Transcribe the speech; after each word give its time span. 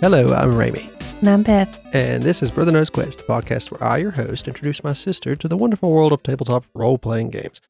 Hello, 0.00 0.32
I'm 0.34 0.56
Ramie, 0.56 0.88
And 1.20 1.28
I'm 1.28 1.42
Beth. 1.42 1.78
and 1.94 2.22
this 2.22 2.42
is 2.42 2.50
Brother 2.50 2.72
Knows 2.72 2.88
Quest, 2.90 3.18
the 3.18 3.24
podcast 3.24 3.70
where 3.70 3.82
I, 3.82 3.98
your 3.98 4.10
host, 4.12 4.48
introduce 4.48 4.82
my 4.82 4.92
sister 4.92 5.36
to 5.36 5.48
the 5.48 5.56
wonderful 5.56 5.90
world 5.90 6.12
of 6.12 6.22
tabletop 6.22 6.64
role 6.74 6.96
playing 6.98 7.30
games. 7.30 7.60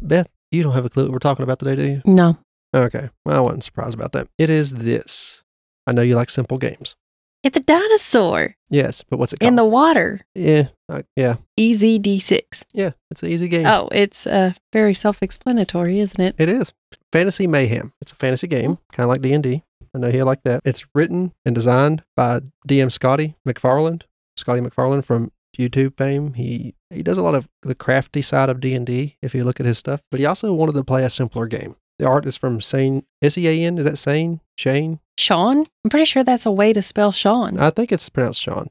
Beth, 0.00 0.28
you 0.50 0.62
don't 0.62 0.72
have 0.72 0.84
a 0.84 0.88
clue 0.88 1.04
what 1.04 1.12
we're 1.12 1.18
talking 1.18 1.42
about 1.44 1.58
today, 1.58 1.76
do 1.76 1.86
you? 1.86 2.02
No, 2.04 2.38
Okay, 2.74 3.08
well, 3.24 3.36
I 3.38 3.40
wasn't 3.40 3.64
surprised 3.64 3.94
about 3.94 4.12
that. 4.12 4.28
It 4.38 4.50
is 4.50 4.74
this. 4.74 5.42
I 5.86 5.92
know 5.92 6.02
you 6.02 6.14
like 6.16 6.28
simple 6.30 6.58
games. 6.58 6.96
it's 7.42 7.56
a 7.56 7.60
dinosaur 7.60 8.56
Yes, 8.68 9.04
but 9.08 9.18
what's 9.18 9.32
it 9.32 9.38
called? 9.38 9.48
in 9.48 9.56
the 9.56 9.64
water. 9.64 10.20
yeah, 10.34 10.68
uh, 10.88 11.02
yeah, 11.14 11.36
EZD6. 11.58 12.64
yeah. 12.72 12.90
It's 13.10 13.22
an 13.22 13.28
easy 13.30 13.48
game. 13.48 13.66
Oh, 13.66 13.88
it's 13.92 14.26
uh, 14.26 14.52
very 14.72 14.94
self 14.94 15.22
explanatory, 15.22 16.00
isn't 16.00 16.20
it? 16.20 16.34
It 16.38 16.48
is 16.48 16.72
fantasy 17.12 17.46
mayhem. 17.46 17.92
It's 18.00 18.12
a 18.12 18.16
fantasy 18.16 18.48
game, 18.48 18.78
kind 18.92 19.04
of 19.04 19.08
like 19.08 19.22
D 19.22 19.32
and 19.32 19.42
D. 19.44 19.62
I 19.96 19.98
know 19.98 20.08
you 20.08 20.24
like 20.24 20.42
that. 20.42 20.60
It's 20.62 20.84
written 20.94 21.32
and 21.46 21.54
designed 21.54 22.04
by 22.14 22.40
DM 22.68 22.92
Scotty 22.92 23.34
McFarland. 23.48 24.02
Scotty 24.36 24.60
McFarland 24.60 25.06
from 25.06 25.32
YouTube 25.56 25.96
fame. 25.96 26.34
He 26.34 26.74
he 26.90 27.02
does 27.02 27.16
a 27.16 27.22
lot 27.22 27.34
of 27.34 27.48
the 27.62 27.74
crafty 27.74 28.20
side 28.20 28.50
of 28.50 28.60
D 28.60 28.74
and 28.74 28.86
D. 28.86 29.16
If 29.22 29.34
you 29.34 29.42
look 29.42 29.58
at 29.58 29.64
his 29.64 29.78
stuff, 29.78 30.02
but 30.10 30.20
he 30.20 30.26
also 30.26 30.52
wanted 30.52 30.74
to 30.74 30.84
play 30.84 31.02
a 31.02 31.08
simpler 31.08 31.46
game. 31.46 31.76
The 31.98 32.06
art 32.06 32.26
is 32.26 32.36
from 32.36 32.60
Sane 32.60 33.06
S 33.22 33.38
E 33.38 33.48
A 33.48 33.66
N. 33.66 33.78
Is 33.78 33.84
that 33.84 33.96
Sane 33.96 34.42
Shane? 34.58 35.00
Sean? 35.16 35.66
I'm 35.82 35.88
pretty 35.88 36.04
sure 36.04 36.22
that's 36.22 36.44
a 36.44 36.52
way 36.52 36.74
to 36.74 36.82
spell 36.82 37.10
Sean. 37.10 37.58
I 37.58 37.70
think 37.70 37.90
it's 37.90 38.10
pronounced 38.10 38.42
Sean. 38.42 38.68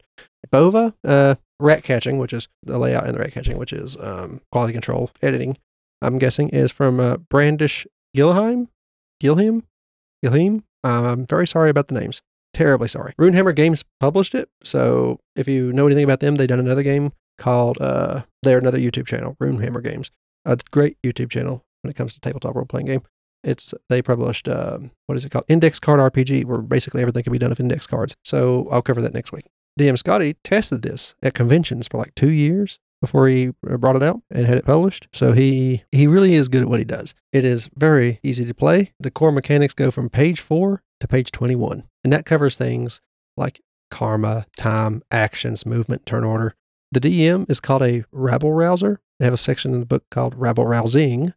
Bova, 0.52 0.94
uh, 1.04 1.36
rat 1.60 1.84
catching, 1.84 2.20
which 2.20 2.34
is 2.34 2.48
the 2.62 2.78
layout 2.78 3.08
in 3.08 3.14
the 3.14 3.20
rat 3.20 3.32
catching, 3.32 3.58
which 3.58 3.74
is 3.74 3.98
um, 4.00 4.42
quality 4.52 4.74
control 4.74 5.10
editing. 5.24 5.58
I'm 6.04 6.20
guessing 6.20 6.50
is 6.50 6.72
from 6.72 7.00
uh, 7.00 7.18
Brandish 7.18 7.88
Gilheim, 8.16 8.68
Gilham, 9.20 9.64
Gilheim. 10.24 10.62
I'm 10.86 11.26
very 11.26 11.48
sorry 11.48 11.70
about 11.70 11.88
the 11.88 12.00
names. 12.00 12.22
Terribly 12.54 12.88
sorry. 12.88 13.14
Runehammer 13.20 13.56
Games 13.56 13.84
published 14.00 14.34
it, 14.36 14.50
so 14.64 15.20
if 15.36 15.48
you 15.48 15.74
know 15.74 15.88
anything 15.88 16.06
about 16.06 16.22
them, 16.22 16.36
they've 16.36 16.48
done 16.48 16.60
another 16.60 16.84
game 16.84 17.12
called. 17.38 17.82
Uh, 17.82 18.24
they're 18.44 18.60
another 18.60 18.78
YouTube 18.78 19.08
channel, 19.08 19.36
Runehammer 19.42 19.84
Games, 19.84 20.12
a 20.46 20.58
great 20.72 20.98
YouTube 21.04 21.30
channel 21.30 21.66
when 21.82 21.90
it 21.90 21.96
comes 21.96 22.14
to 22.14 22.20
tabletop 22.20 22.56
role 22.56 22.66
playing 22.66 22.86
game. 22.86 23.02
It's 23.44 23.74
they 23.90 24.02
published 24.02 24.48
um, 24.48 24.92
what 25.08 25.18
is 25.18 25.26
it 25.26 25.32
called? 25.32 25.46
Index 25.48 25.80
Card 25.80 26.00
RPG, 26.00 26.46
where 26.46 26.60
basically 26.60 27.02
everything 27.02 27.24
can 27.24 27.34
be 27.34 27.40
done 27.40 27.50
with 27.50 27.60
index 27.60 27.88
cards. 27.88 28.16
So 28.24 28.68
I'll 28.72 28.82
cover 28.82 29.02
that 29.02 29.14
next 29.14 29.32
week. 29.32 29.46
DM 29.80 29.98
Scotty 29.98 30.36
tested 30.44 30.82
this 30.84 31.16
at 31.22 31.34
conventions 31.34 31.88
for 31.88 31.98
like 31.98 32.16
two 32.16 32.32
years 32.32 32.80
before 33.06 33.28
he 33.28 33.50
uh, 33.70 33.78
brought 33.78 33.96
it 33.96 34.04
out 34.04 34.22
and 34.30 34.46
had 34.46 34.58
it 34.58 34.66
published. 34.66 35.08
So 35.14 35.34
he 35.34 35.84
he 35.92 36.08
really 36.08 36.36
is 36.36 36.50
good 36.50 36.62
at 36.62 36.70
what 36.70 36.80
he 36.80 36.86
does. 36.86 37.14
It 37.32 37.46
is 37.46 37.70
very 37.76 38.20
easy 38.24 38.46
to 38.46 38.54
play. 38.54 38.94
The 39.00 39.12
core 39.12 39.32
mechanics 39.32 39.74
go 39.74 39.92
from 39.92 40.10
page 40.10 40.40
four 40.40 40.82
to 41.00 41.08
page 41.08 41.32
twenty 41.32 41.56
one, 41.56 41.84
and 42.04 42.12
that 42.12 42.26
covers 42.26 42.58
things 42.58 43.02
like 43.38 43.62
karma, 43.92 44.46
time, 44.58 45.04
actions, 45.12 45.66
movement, 45.66 46.06
turn 46.06 46.24
order. 46.24 46.56
The 46.92 47.00
DM 47.00 47.50
is 47.50 47.60
called 47.60 47.84
a 47.84 48.04
rabble 48.12 48.54
rouser. 48.54 49.00
They 49.20 49.26
have 49.26 49.34
a 49.34 49.38
section 49.38 49.74
in 49.74 49.80
the 49.80 49.86
book 49.86 50.04
called 50.10 50.36
rabble 50.36 50.66
rousing. 50.66 51.34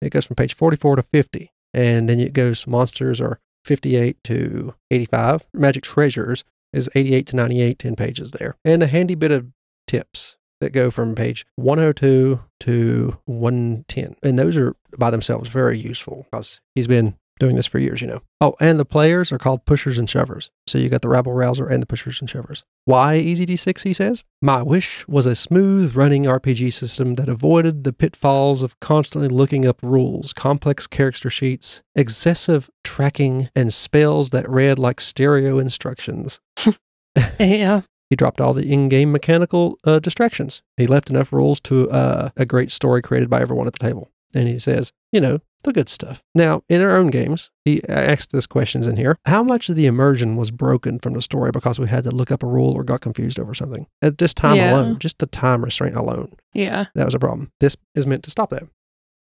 It 0.00 0.10
goes 0.10 0.26
from 0.26 0.36
page 0.36 0.54
44 0.54 0.96
to 0.96 1.02
50. 1.02 1.52
And 1.74 2.08
then 2.08 2.20
it 2.20 2.32
goes 2.32 2.66
monsters 2.66 3.20
are 3.20 3.40
58 3.64 4.22
to 4.24 4.74
85. 4.90 5.46
Magic 5.52 5.82
treasures 5.82 6.44
is 6.72 6.90
88 6.94 7.26
to 7.28 7.36
98, 7.36 7.78
10 7.78 7.96
pages 7.96 8.32
there. 8.32 8.56
And 8.64 8.82
a 8.82 8.86
handy 8.86 9.14
bit 9.14 9.30
of 9.30 9.46
tips 9.86 10.36
that 10.60 10.70
go 10.70 10.90
from 10.90 11.14
page 11.14 11.46
102 11.56 12.40
to 12.60 13.18
110. 13.26 14.16
And 14.22 14.38
those 14.38 14.56
are 14.56 14.74
by 14.96 15.10
themselves 15.10 15.48
very 15.48 15.78
useful 15.78 16.26
because 16.30 16.60
he's 16.74 16.86
been 16.86 17.16
doing 17.38 17.56
this 17.56 17.66
for 17.66 17.78
years, 17.78 18.00
you 18.00 18.06
know. 18.06 18.22
Oh, 18.40 18.54
and 18.60 18.80
the 18.80 18.84
players 18.84 19.30
are 19.30 19.38
called 19.38 19.64
pushers 19.64 19.98
and 19.98 20.08
shovers. 20.08 20.50
So 20.66 20.78
you 20.78 20.88
got 20.88 21.02
the 21.02 21.08
rabble 21.08 21.32
rouser 21.32 21.66
and 21.66 21.82
the 21.82 21.86
pushers 21.86 22.20
and 22.20 22.28
shovers. 22.28 22.64
Why 22.84 23.18
EZD6, 23.18 23.82
he 23.82 23.92
says? 23.92 24.24
My 24.40 24.62
wish 24.62 25.06
was 25.06 25.26
a 25.26 25.34
smooth 25.34 25.94
running 25.94 26.24
RPG 26.24 26.72
system 26.72 27.16
that 27.16 27.28
avoided 27.28 27.84
the 27.84 27.92
pitfalls 27.92 28.62
of 28.62 28.78
constantly 28.80 29.28
looking 29.28 29.66
up 29.66 29.80
rules, 29.82 30.32
complex 30.32 30.86
character 30.86 31.30
sheets, 31.30 31.82
excessive 31.94 32.70
tracking, 32.84 33.50
and 33.54 33.72
spells 33.72 34.30
that 34.30 34.48
read 34.48 34.78
like 34.78 35.00
stereo 35.00 35.58
instructions. 35.58 36.40
yeah. 37.40 37.82
He 38.10 38.16
dropped 38.16 38.40
all 38.40 38.52
the 38.52 38.66
in-game 38.70 39.10
mechanical 39.12 39.78
uh, 39.84 39.98
distractions. 39.98 40.62
He 40.76 40.86
left 40.86 41.10
enough 41.10 41.32
rules 41.32 41.60
to 41.62 41.90
uh, 41.90 42.30
a 42.36 42.44
great 42.46 42.70
story 42.70 43.02
created 43.02 43.28
by 43.28 43.40
everyone 43.40 43.66
at 43.66 43.72
the 43.72 43.78
table. 43.80 44.10
And 44.34 44.48
he 44.48 44.58
says, 44.58 44.92
you 45.12 45.20
know, 45.20 45.40
the 45.64 45.72
good 45.72 45.88
stuff. 45.88 46.22
Now, 46.34 46.62
in 46.68 46.82
our 46.82 46.90
own 46.96 47.08
games, 47.08 47.50
he 47.64 47.82
asked 47.88 48.30
this 48.32 48.46
questions 48.46 48.86
in 48.86 48.96
here. 48.96 49.16
How 49.24 49.42
much 49.42 49.68
of 49.68 49.76
the 49.76 49.86
immersion 49.86 50.36
was 50.36 50.50
broken 50.50 50.98
from 50.98 51.14
the 51.14 51.22
story 51.22 51.50
because 51.50 51.78
we 51.78 51.88
had 51.88 52.04
to 52.04 52.10
look 52.10 52.30
up 52.30 52.42
a 52.42 52.46
rule 52.46 52.72
or 52.74 52.84
got 52.84 53.00
confused 53.00 53.40
over 53.40 53.54
something? 53.54 53.86
At 54.02 54.18
this 54.18 54.34
time 54.34 54.56
Yeah. 54.56 54.74
alone, 54.74 54.98
just 54.98 55.18
the 55.18 55.26
time 55.26 55.64
restraint 55.64 55.96
alone, 55.96 56.34
Yeah. 56.54 56.86
that 56.94 57.06
was 57.06 57.14
a 57.14 57.18
problem. 57.18 57.50
This 57.60 57.76
is 57.94 58.06
meant 58.06 58.22
to 58.24 58.30
stop 58.30 58.50
that. 58.50 58.64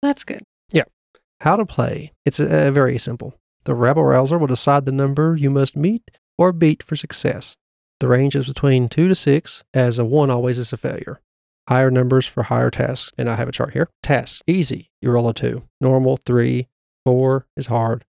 That's 0.01 0.23
good. 0.23 0.43
Yeah. 0.71 0.83
How 1.41 1.55
to 1.55 1.65
play? 1.65 2.13
It's 2.25 2.39
uh, 2.39 2.69
very 2.71 2.97
simple. 2.99 3.33
The 3.65 3.73
rabble 3.73 4.03
rouser 4.03 4.37
will 4.37 4.47
decide 4.47 4.85
the 4.85 4.91
number 4.91 5.35
you 5.35 5.49
must 5.49 5.75
meet 5.75 6.11
or 6.37 6.53
beat 6.53 6.83
for 6.83 6.95
success. 6.95 7.57
The 7.99 8.07
range 8.07 8.35
is 8.35 8.47
between 8.47 8.87
2 8.87 9.09
to 9.09 9.15
6, 9.15 9.63
as 9.73 9.99
a 9.99 10.05
1 10.05 10.29
always 10.29 10.57
is 10.57 10.71
a 10.71 10.77
failure. 10.77 11.19
Higher 11.67 11.91
numbers 11.91 12.25
for 12.25 12.43
higher 12.43 12.71
tasks, 12.71 13.11
and 13.17 13.29
I 13.29 13.35
have 13.35 13.49
a 13.49 13.51
chart 13.51 13.73
here. 13.73 13.89
Tasks, 14.01 14.41
easy, 14.47 14.89
you 15.01 15.11
roll 15.11 15.29
a 15.29 15.33
2. 15.33 15.63
Normal, 15.81 16.17
3. 16.17 16.67
4 17.05 17.45
is 17.57 17.67
hard. 17.67 18.05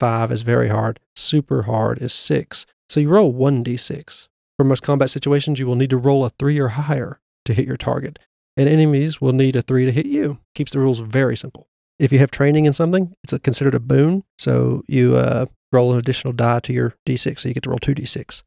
5 0.00 0.32
is 0.32 0.42
very 0.42 0.68
hard. 0.68 1.00
Super 1.14 1.62
hard 1.62 2.02
is 2.02 2.12
6. 2.12 2.66
So 2.88 3.00
you 3.00 3.08
roll 3.08 3.32
1d6. 3.32 4.28
For 4.56 4.64
most 4.64 4.82
combat 4.82 5.10
situations, 5.10 5.58
you 5.58 5.66
will 5.66 5.76
need 5.76 5.90
to 5.90 5.96
roll 5.96 6.24
a 6.24 6.30
3 6.30 6.58
or 6.58 6.68
higher 6.68 7.20
to 7.44 7.54
hit 7.54 7.66
your 7.66 7.76
target, 7.76 8.18
and 8.56 8.68
enemies 8.68 9.20
will 9.20 9.32
need 9.32 9.54
a 9.54 9.62
3 9.62 9.86
to 9.86 9.92
hit 9.92 10.06
you. 10.06 10.38
Keeps 10.54 10.72
the 10.72 10.80
rules 10.80 10.98
very 10.98 11.36
simple. 11.36 11.68
If 11.98 12.12
you 12.12 12.18
have 12.18 12.30
training 12.30 12.64
in 12.64 12.72
something, 12.72 13.14
it's 13.22 13.32
a, 13.32 13.38
considered 13.38 13.74
a 13.74 13.80
boon. 13.80 14.24
So 14.38 14.82
you 14.88 15.16
uh, 15.16 15.46
roll 15.72 15.92
an 15.92 15.98
additional 15.98 16.32
die 16.32 16.60
to 16.60 16.72
your 16.72 16.94
d6, 17.06 17.40
so 17.40 17.48
you 17.48 17.54
get 17.54 17.62
to 17.64 17.70
roll 17.70 17.78
two 17.78 17.94
d6. 17.94 18.42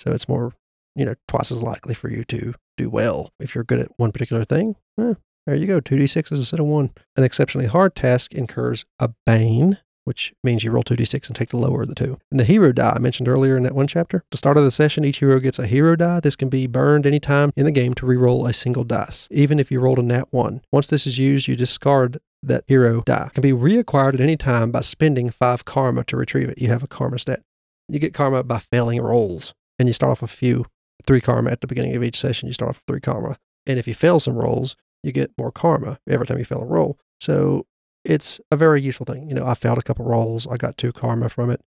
So 0.00 0.12
it's 0.12 0.28
more, 0.28 0.52
you 0.96 1.04
know, 1.04 1.14
twice 1.28 1.52
as 1.52 1.62
likely 1.62 1.94
for 1.94 2.10
you 2.10 2.24
to 2.24 2.54
do 2.78 2.88
well 2.88 3.30
if 3.38 3.54
you're 3.54 3.64
good 3.64 3.80
at 3.80 3.92
one 3.98 4.12
particular 4.12 4.44
thing. 4.44 4.76
eh, 4.98 5.14
there 5.46 5.56
you 5.56 5.66
go, 5.66 5.80
two 5.80 5.96
d6s 5.96 6.30
instead 6.32 6.60
of 6.60 6.66
one. 6.66 6.90
An 7.16 7.24
exceptionally 7.24 7.66
hard 7.66 7.94
task 7.94 8.32
incurs 8.34 8.86
a 8.98 9.10
bane, 9.26 9.78
which 10.04 10.32
means 10.42 10.64
you 10.64 10.70
roll 10.70 10.82
two 10.82 10.94
d6 10.96 11.26
and 11.26 11.36
take 11.36 11.50
the 11.50 11.58
lower 11.58 11.82
of 11.82 11.88
the 11.88 11.94
two. 11.94 12.18
And 12.30 12.40
the 12.40 12.44
hero 12.44 12.72
die 12.72 12.94
I 12.96 12.98
mentioned 12.98 13.28
earlier 13.28 13.58
in 13.58 13.62
that 13.64 13.74
one 13.74 13.86
chapter. 13.86 14.18
At 14.18 14.30
the 14.30 14.38
start 14.38 14.56
of 14.56 14.64
the 14.64 14.70
session, 14.70 15.04
each 15.04 15.18
hero 15.18 15.38
gets 15.38 15.58
a 15.58 15.66
hero 15.66 15.96
die. 15.96 16.20
This 16.20 16.36
can 16.36 16.48
be 16.48 16.66
burned 16.66 17.06
anytime 17.06 17.52
in 17.56 17.66
the 17.66 17.70
game 17.70 17.92
to 17.94 18.06
re-roll 18.06 18.46
a 18.46 18.54
single 18.54 18.84
dice, 18.84 19.28
even 19.30 19.60
if 19.60 19.70
you 19.70 19.80
rolled 19.80 19.98
a 19.98 20.02
nat 20.02 20.28
one. 20.30 20.62
Once 20.72 20.88
this 20.88 21.06
is 21.06 21.18
used, 21.18 21.46
you 21.46 21.56
discard 21.56 22.20
that 22.42 22.64
hero 22.66 23.02
die. 23.02 23.26
It 23.26 23.34
can 23.34 23.42
be 23.42 23.52
reacquired 23.52 24.14
at 24.14 24.20
any 24.20 24.36
time 24.38 24.70
by 24.70 24.80
spending 24.80 25.28
five 25.28 25.66
karma 25.66 26.04
to 26.04 26.16
retrieve 26.16 26.48
it. 26.48 26.58
You 26.58 26.68
have 26.68 26.82
a 26.82 26.88
karma 26.88 27.18
stat. 27.18 27.42
You 27.88 27.98
get 27.98 28.14
karma 28.14 28.44
by 28.44 28.60
failing 28.60 29.00
rolls, 29.00 29.52
and 29.80 29.88
you 29.88 29.94
start 29.94 30.12
off 30.12 30.20
with 30.20 30.30
a 30.30 30.36
few, 30.36 30.66
three 31.06 31.22
karma 31.22 31.50
at 31.50 31.62
the 31.62 31.66
beginning 31.66 31.96
of 31.96 32.04
each 32.04 32.20
session. 32.20 32.46
You 32.46 32.52
start 32.52 32.68
off 32.68 32.76
with 32.76 32.84
three 32.86 33.00
karma. 33.00 33.38
And 33.66 33.78
if 33.78 33.88
you 33.88 33.94
fail 33.94 34.20
some 34.20 34.34
rolls, 34.34 34.76
you 35.02 35.10
get 35.10 35.32
more 35.38 35.50
karma 35.50 35.98
every 36.06 36.26
time 36.26 36.36
you 36.36 36.44
fail 36.44 36.60
a 36.60 36.66
roll. 36.66 36.98
So 37.18 37.66
it's 38.04 38.40
a 38.50 38.56
very 38.56 38.82
useful 38.82 39.06
thing. 39.06 39.26
You 39.26 39.34
know, 39.34 39.46
I 39.46 39.54
failed 39.54 39.78
a 39.78 39.82
couple 39.82 40.04
rolls. 40.04 40.46
I 40.46 40.58
got 40.58 40.76
two 40.76 40.92
karma 40.92 41.30
from 41.30 41.50
it. 41.50 41.62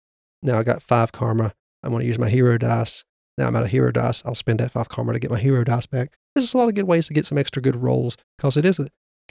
Now 0.44 0.60
I 0.60 0.64
got 0.64 0.82
five 0.82 1.14
karma. 1.14 1.54
I'm 1.84 1.92
going 1.92 2.02
to 2.02 2.08
use 2.08 2.20
my 2.20 2.30
hero 2.30 2.58
dice. 2.58 3.06
Now 3.38 3.48
I'm 3.48 3.56
out 3.56 3.64
of 3.64 3.70
hero 3.70 3.94
dice. 3.94 4.22
I'll 4.26 4.36
spend 4.36 4.60
that 4.60 4.72
five 4.72 4.90
karma 4.90 5.14
to 5.14 5.20
get 5.20 5.32
my 5.32 5.40
hero 5.40 5.64
dice 5.64 5.86
back. 5.86 6.12
There's 6.36 6.44
just 6.44 6.54
a 6.54 6.58
lot 6.58 6.68
of 6.68 6.76
good 6.76 6.88
ways 6.88 7.08
to 7.08 7.14
get 7.14 7.26
some 7.26 7.38
extra 7.38 7.62
good 7.62 7.78
rolls 7.78 8.18
because 8.38 8.58
it 8.58 8.66
is 8.66 8.78
a, 8.78 8.88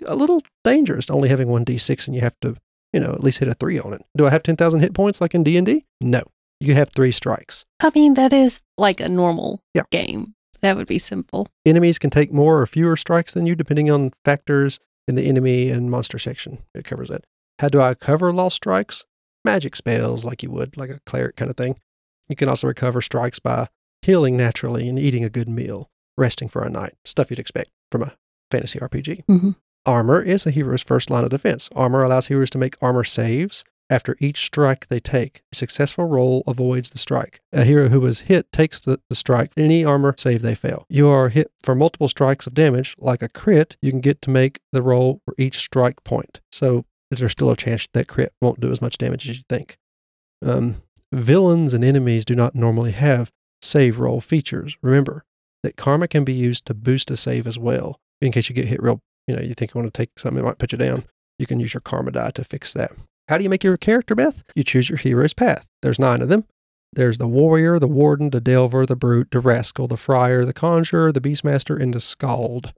a 0.07 0.17
little 0.17 0.43
dangerous 0.65 1.11
only 1.11 1.29
having 1.29 1.49
one 1.49 1.67
d6 1.67 2.07
and 2.07 2.15
you 2.15 2.23
have 2.23 2.39
to, 2.41 2.57
you 2.95 3.01
know, 3.01 3.13
at 3.13 3.23
least 3.23 3.41
hit 3.41 3.49
a 3.49 3.55
three 3.55 3.79
on 3.79 3.93
it. 3.93 4.03
Do 4.17 4.27
I 4.27 4.31
have 4.31 4.43
10,000 4.43 4.81
hit 4.81 4.95
points 4.95 5.21
like 5.21 5.35
in 5.35 5.43
D&D? 5.43 5.85
No. 6.01 6.23
You 6.61 6.75
have 6.75 6.91
three 6.91 7.13
strikes. 7.13 7.65
I 7.81 7.91
mean, 7.95 8.15
that 8.15 8.33
is 8.33 8.61
like 8.77 9.01
a 9.01 9.09
normal 9.09 9.63
Yeah. 9.75 9.83
game. 9.91 10.35
That 10.61 10.77
would 10.77 10.87
be 10.87 10.99
simple. 10.99 11.49
Enemies 11.65 11.99
can 11.99 12.11
take 12.11 12.33
more 12.33 12.61
or 12.61 12.67
fewer 12.67 12.97
strikes 12.97 13.33
than 13.33 13.47
you 13.47 13.55
depending 13.55 13.91
on 13.91 14.13
factors 14.25 14.79
in 15.09 15.15
the 15.15 15.23
enemy 15.27 15.71
and 15.71 15.91
monster 15.91 16.19
section. 16.19 16.59
It 16.75 16.85
covers 16.85 17.09
that. 17.09 17.25
How 17.61 17.69
do 17.69 17.81
I 17.81 17.95
cover 17.95 18.33
lost 18.33 18.57
strikes? 18.57 19.05
Magic 19.45 19.75
spells 19.75 20.25
like 20.27 20.43
you 20.43 20.51
would, 20.51 20.77
like 20.77 20.91
a 20.91 21.01
cleric 21.07 21.37
kind 21.37 21.51
of 21.51 21.57
thing. 21.57 21.79
You 22.29 22.37
can 22.37 22.49
also 22.49 22.67
recover 22.67 23.01
strikes 23.01 23.39
by 23.39 23.69
healing 24.03 24.37
naturally 24.37 24.87
and 24.89 24.99
eating 24.99 25.25
a 25.25 25.31
good 25.31 25.49
meal, 25.49 25.89
resting 26.19 26.49
for 26.49 26.63
a 26.63 26.69
night, 26.71 26.93
stuff 27.07 27.31
you'd 27.31 27.39
expect 27.39 27.71
from 27.91 28.03
a 28.03 28.13
fantasy 28.51 28.79
RPG. 28.79 29.25
Mhm. 29.29 29.57
Armor 29.87 30.21
is 30.23 30.47
a 30.47 30.51
hero's 30.51 30.83
first 30.83 31.09
line 31.09 31.25
of 31.25 31.31
defense. 31.31 31.71
Armor 31.75 32.03
allows 32.03 32.27
heroes 32.27 32.51
to 32.51 32.59
make 32.59 32.77
armor 32.83 33.03
saves 33.05 33.65
after 33.91 34.17
each 34.21 34.45
strike 34.45 34.87
they 34.87 35.01
take. 35.01 35.43
A 35.53 35.57
successful 35.57 36.05
roll 36.05 36.45
avoids 36.47 36.91
the 36.91 36.99
strike. 36.99 37.41
A 37.53 37.65
hero 37.65 37.89
who 37.89 38.01
was 38.01 38.21
hit 38.21 38.51
takes 38.53 38.81
the, 38.81 39.01
the 39.09 39.15
strike, 39.15 39.51
any 39.57 39.85
armor 39.85 40.15
save 40.17 40.43
they 40.43 40.55
fail. 40.55 40.87
You 40.89 41.09
are 41.09 41.29
hit 41.29 41.51
for 41.63 41.75
multiple 41.75 42.09
strikes 42.09 42.47
of 42.47 42.55
damage, 42.55 42.95
like 42.99 43.23
a 43.23 43.29
crit, 43.29 43.77
you 43.83 43.91
can 43.91 44.01
get 44.01 44.23
to 44.23 44.31
make 44.31 44.61
the 44.73 44.83
roll 44.83 45.21
for 45.25 45.35
each 45.37 45.59
strike 45.59 46.03
point. 46.05 46.41
So 46.53 46.87
there's 47.11 47.33
still 47.33 47.51
a 47.51 47.57
chance 47.57 47.89
that 47.93 48.09
crit 48.09 48.33
won't 48.41 48.61
do 48.61 48.71
as 48.71 48.81
much 48.81 48.97
damage 48.97 49.29
as 49.29 49.39
you 49.39 49.45
think. 49.49 49.77
Um, 50.43 50.83
Villains 51.13 51.75
and 51.75 51.83
enemies 51.83 52.25
do 52.25 52.37
not 52.37 52.55
normally 52.55 52.93
have 52.93 53.33
save 53.61 53.99
roll 53.99 54.21
features. 54.21 54.77
Remember 54.81 55.25
that 55.63 55.77
karma 55.77 56.07
can 56.07 56.25
be 56.25 56.33
used 56.33 56.65
to 56.67 56.75
boost 56.75 57.11
a 57.11 57.17
save 57.17 57.47
as 57.47 57.59
well. 57.59 58.01
In 58.21 58.33
case 58.33 58.49
you 58.49 58.55
get 58.55 58.69
hit 58.69 58.83
real, 58.83 59.01
you 59.27 59.35
know, 59.35 59.43
you 59.43 59.55
think 59.55 59.75
you 59.75 59.81
want 59.81 59.93
to 59.93 59.99
take 59.99 60.19
something 60.19 60.37
that 60.37 60.45
might 60.45 60.59
put 60.59 60.73
you 60.73 60.79
down, 60.79 61.05
you 61.39 61.47
can 61.47 61.59
use 61.59 61.75
your 61.75 61.81
karma 61.81 62.13
die 62.13 62.31
to 62.31 62.45
fix 62.45 62.73
that. 62.75 62.93
How 63.31 63.39
do 63.39 63.45
you 63.45 63.49
make 63.49 63.63
your 63.63 63.77
character, 63.77 64.17
Beth? 64.17 64.43
You 64.57 64.65
choose 64.65 64.89
your 64.89 64.99
hero's 64.99 65.35
path. 65.35 65.65
There's 65.83 66.01
nine 66.01 66.21
of 66.21 66.29
them. 66.29 66.47
There's 66.93 67.19
the 67.19 67.29
warrior, 67.29 67.79
the 67.79 67.87
warden, 67.87 68.31
the 68.31 68.41
delver, 68.41 68.85
the 68.85 68.97
brute, 68.97 69.31
the 69.31 69.39
rascal, 69.39 69.87
the 69.87 69.97
friar, 69.97 70.45
the 70.45 70.53
conjurer, 70.53 71.13
the 71.13 71.21
beastmaster, 71.21 71.81
and 71.81 71.95
the 71.95 72.01
skald. 72.01 72.73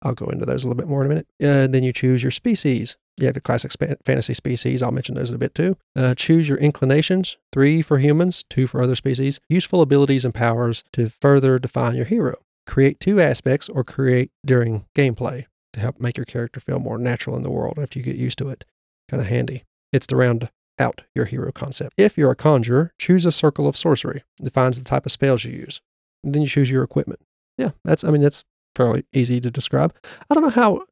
I'll 0.00 0.14
go 0.14 0.24
into 0.28 0.46
those 0.46 0.64
a 0.64 0.66
little 0.66 0.78
bit 0.78 0.88
more 0.88 1.04
in 1.04 1.06
a 1.06 1.08
minute. 1.10 1.26
Uh, 1.42 1.70
then 1.70 1.82
you 1.82 1.92
choose 1.92 2.22
your 2.22 2.30
species. 2.30 2.96
You 3.18 3.26
have 3.26 3.34
the 3.34 3.42
classic 3.42 3.70
fantasy 4.02 4.32
species. 4.32 4.80
I'll 4.80 4.92
mention 4.92 5.14
those 5.14 5.28
in 5.28 5.34
a 5.34 5.38
bit 5.38 5.54
too. 5.54 5.76
Uh, 5.94 6.14
choose 6.14 6.48
your 6.48 6.56
inclinations 6.56 7.36
three 7.52 7.82
for 7.82 7.98
humans, 7.98 8.46
two 8.48 8.66
for 8.66 8.80
other 8.80 8.96
species. 8.96 9.40
Useful 9.50 9.82
abilities 9.82 10.24
and 10.24 10.32
powers 10.32 10.84
to 10.94 11.10
further 11.10 11.58
define 11.58 11.96
your 11.96 12.06
hero. 12.06 12.36
Create 12.66 12.98
two 12.98 13.20
aspects 13.20 13.68
or 13.68 13.84
create 13.84 14.30
during 14.46 14.86
gameplay 14.96 15.44
to 15.74 15.80
help 15.80 16.00
make 16.00 16.16
your 16.16 16.24
character 16.24 16.60
feel 16.60 16.78
more 16.78 16.96
natural 16.96 17.36
in 17.36 17.42
the 17.42 17.50
world 17.50 17.78
after 17.78 17.98
you 17.98 18.04
get 18.06 18.16
used 18.16 18.38
to 18.38 18.48
it. 18.48 18.64
Kind 19.10 19.20
of 19.20 19.26
handy. 19.26 19.64
It's 19.92 20.06
the 20.06 20.16
round 20.16 20.50
out 20.78 21.02
your 21.14 21.24
hero 21.24 21.52
concept. 21.52 21.94
If 21.96 22.16
you're 22.16 22.30
a 22.30 22.36
conjurer, 22.36 22.92
choose 22.98 23.24
a 23.24 23.32
circle 23.32 23.66
of 23.66 23.76
sorcery. 23.76 24.22
It 24.38 24.44
defines 24.44 24.78
the 24.78 24.84
type 24.84 25.06
of 25.06 25.12
spells 25.12 25.44
you 25.44 25.52
use. 25.52 25.80
And 26.22 26.34
then 26.34 26.42
you 26.42 26.48
choose 26.48 26.70
your 26.70 26.82
equipment. 26.82 27.20
Yeah, 27.56 27.70
that's 27.84 28.04
I 28.04 28.10
mean 28.10 28.22
that's 28.22 28.44
fairly 28.76 29.04
easy 29.12 29.40
to 29.40 29.50
describe. 29.50 29.94
I 30.30 30.34
don't 30.34 30.44
know 30.44 30.50
how 30.50 30.84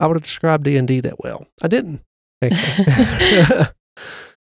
I 0.00 0.06
would 0.06 0.16
have 0.16 0.22
described 0.22 0.64
D 0.64 0.76
and 0.76 0.88
D 0.88 1.00
that 1.00 1.20
well. 1.20 1.46
I 1.62 1.68
didn't. 1.68 2.02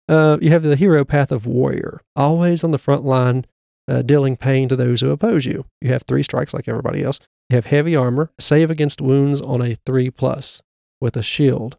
uh, 0.10 0.38
you 0.42 0.50
have 0.50 0.64
the 0.64 0.76
hero 0.76 1.06
path 1.06 1.32
of 1.32 1.46
warrior, 1.46 2.02
always 2.16 2.64
on 2.64 2.72
the 2.72 2.78
front 2.78 3.06
line, 3.06 3.46
uh, 3.88 4.02
dealing 4.02 4.36
pain 4.36 4.68
to 4.70 4.76
those 4.76 5.02
who 5.02 5.12
oppose 5.12 5.46
you. 5.46 5.66
You 5.82 5.90
have 5.90 6.04
three 6.04 6.24
strikes 6.24 6.54
like 6.54 6.68
everybody 6.68 7.04
else. 7.04 7.20
You 7.50 7.56
have 7.56 7.66
heavy 7.66 7.96
armor, 7.96 8.32
save 8.40 8.70
against 8.70 9.02
wounds 9.02 9.42
on 9.42 9.62
a 9.62 9.76
three 9.86 10.10
plus 10.10 10.62
with 11.00 11.16
a 11.16 11.24
shield, 11.24 11.78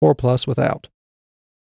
four 0.00 0.14
plus 0.14 0.46
without. 0.46 0.88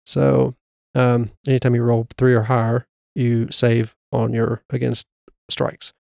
So 0.07 0.55
um, 0.95 1.31
anytime 1.47 1.75
you 1.75 1.83
roll 1.83 2.07
three 2.17 2.33
or 2.33 2.43
higher, 2.43 2.87
you 3.13 3.51
save 3.51 3.95
on 4.11 4.33
your 4.33 4.63
against 4.69 5.05
strikes. 5.49 5.93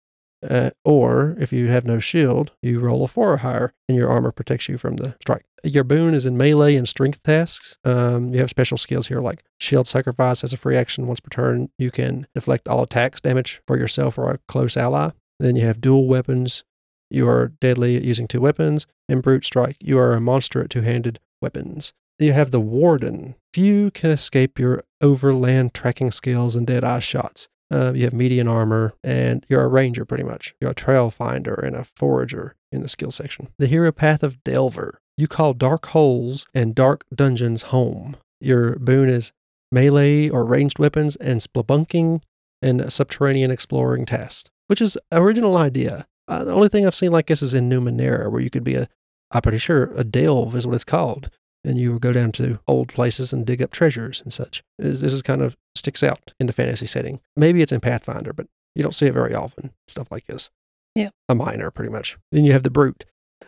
Uh, 0.49 0.71
or 0.85 1.35
if 1.41 1.55
you 1.55 1.69
have 1.69 1.87
no 1.87 1.99
shield, 1.99 2.53
you 2.63 2.79
roll 2.79 3.03
a 3.03 3.09
four 3.09 3.33
or 3.33 3.39
higher, 3.39 3.73
and 3.89 3.97
your 3.97 4.11
armor 4.11 4.31
protects 4.31 4.69
you 4.69 4.77
from 4.77 4.97
the 4.97 5.15
strike. 5.23 5.47
Your 5.63 5.85
boon 5.85 6.13
is 6.13 6.27
in 6.27 6.37
melee 6.37 6.77
and 6.77 6.87
strength 6.87 7.23
tasks. 7.23 7.79
Um, 7.83 8.29
you 8.29 8.41
have 8.41 8.51
special 8.51 8.77
skills 8.77 9.07
here 9.07 9.21
like 9.21 9.43
shield 9.59 9.89
sacrifice 9.89 10.45
as 10.45 10.53
a 10.53 10.59
free 10.59 10.77
action 10.77 11.07
once 11.07 11.21
per 11.21 11.31
turn. 11.31 11.71
You 11.79 11.91
can 11.91 12.27
deflect 12.35 12.69
all 12.69 12.83
attacks 12.83 13.23
damage 13.23 13.63
for 13.67 13.79
yourself 13.79 14.19
or 14.19 14.31
a 14.31 14.39
close 14.47 14.77
ally. 14.77 15.13
Then 15.41 15.57
you 15.57 15.65
have 15.65 15.81
dual 15.81 16.07
weapons. 16.07 16.63
You 17.09 17.27
are 17.27 17.53
deadly 17.63 17.97
at 17.97 18.05
using 18.05 18.29
two 18.29 18.43
weapons. 18.43 18.87
And 19.09 19.23
brute 19.23 19.47
strike. 19.47 19.77
You 19.81 19.99
are 19.99 20.13
a 20.13 20.21
monster 20.21 20.63
at 20.63 20.69
two 20.69 20.83
handed 20.83 21.21
weapons. 21.41 21.95
You 22.19 22.33
have 22.33 22.53
the 22.53 22.61
warden. 22.61 23.35
Few 23.53 23.91
can 23.91 24.11
escape 24.11 24.59
your 24.59 24.85
overland 25.01 25.75
tracking 25.75 26.11
skills 26.11 26.55
and 26.55 26.67
dead 26.67 26.85
eye 26.85 27.01
shots. 27.01 27.49
Uh, 27.73 27.93
you 27.93 28.05
have 28.05 28.13
median 28.13 28.47
armor, 28.47 28.95
and 29.03 29.45
you're 29.49 29.63
a 29.63 29.69
ranger 29.69 30.05
pretty 30.05 30.23
much. 30.23 30.55
You're 30.61 30.71
a 30.71 30.75
trail 30.75 31.11
finder 31.11 31.55
and 31.55 31.75
a 31.75 31.85
forager 31.85 32.55
in 32.71 32.83
the 32.83 32.89
skill 32.89 33.11
section. 33.11 33.49
The 33.59 33.67
hero 33.67 33.91
path 33.91 34.23
of 34.23 34.43
Delver. 34.45 35.01
You 35.17 35.27
call 35.27 35.55
dark 35.55 35.87
holes 35.87 36.47
and 36.55 36.75
dark 36.75 37.05
dungeons 37.15 37.65
home. 37.65 38.17
Your 38.41 38.77
boon 38.77 39.09
is 39.09 39.33
melee 39.73 40.29
or 40.29 40.45
ranged 40.45 40.79
weapons 40.79 41.17
and 41.17 41.41
splunking 41.41 42.23
and 42.63 42.93
subterranean 42.93 43.51
exploring 43.51 44.07
tasks, 44.07 44.51
which 44.69 44.81
is 44.81 44.97
original 45.11 45.57
idea. 45.57 46.07
Uh, 46.29 46.45
the 46.45 46.53
only 46.53 46.69
thing 46.69 46.87
I've 46.87 46.95
seen 46.95 47.13
like 47.13 47.27
this 47.27 47.43
is 47.43 47.55
in 47.55 47.69
Numenera, 47.69 48.31
where 48.31 48.41
you 48.41 48.51
could 48.51 48.65
be 48.65 48.77
a, 48.77 48.89
I'm 49.33 49.43
pretty 49.43 49.59
sure 49.59 49.93
a 49.97 50.05
delve 50.05 50.55
is 50.55 50.67
what 50.67 50.77
it's 50.77 50.85
called 50.85 51.31
and 51.65 51.79
you 51.79 51.93
will 51.93 51.99
go 51.99 52.13
down 52.13 52.33
to 52.33 52.59
old 52.67 52.89
places 52.89 53.33
and 53.33 53.47
dig 53.47 53.63
up 53.63 53.71
treasures 53.71 54.21
and 54.23 54.33
such. 54.33 54.63
This, 54.79 55.01
this 55.01 55.13
is 55.13 55.23
kind 55.23 55.43
of 55.43 55.57
sticks 55.75 56.03
out 56.03 56.33
in 56.39 56.47
the 56.47 56.53
fantasy 56.53 56.87
setting. 56.87 57.21
Maybe 57.37 57.63
it's 57.63 57.73
in 57.73 57.81
Pathfinder, 57.81 58.33
but 58.33 58.47
you 58.75 58.83
don't 58.83 58.95
see 58.95 59.07
it 59.07 59.15
very 59.15 59.35
often. 59.35 59.73
Stuff 59.89 60.09
like 60.11 60.27
this. 60.27 60.51
Yeah. 60.95 61.11
A 61.29 61.35
miner, 61.35 61.71
pretty 61.71 61.91
much. 61.91 62.17
Then 62.31 62.45
you 62.45 62.53
have 62.53 62.63
the 62.63 62.71
brute, 62.71 63.05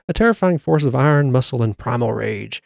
a 0.08 0.12
terrifying 0.12 0.58
force 0.58 0.84
of 0.84 0.96
iron, 0.96 1.30
muscle, 1.30 1.62
and 1.62 1.76
primal 1.76 2.12
rage. 2.12 2.62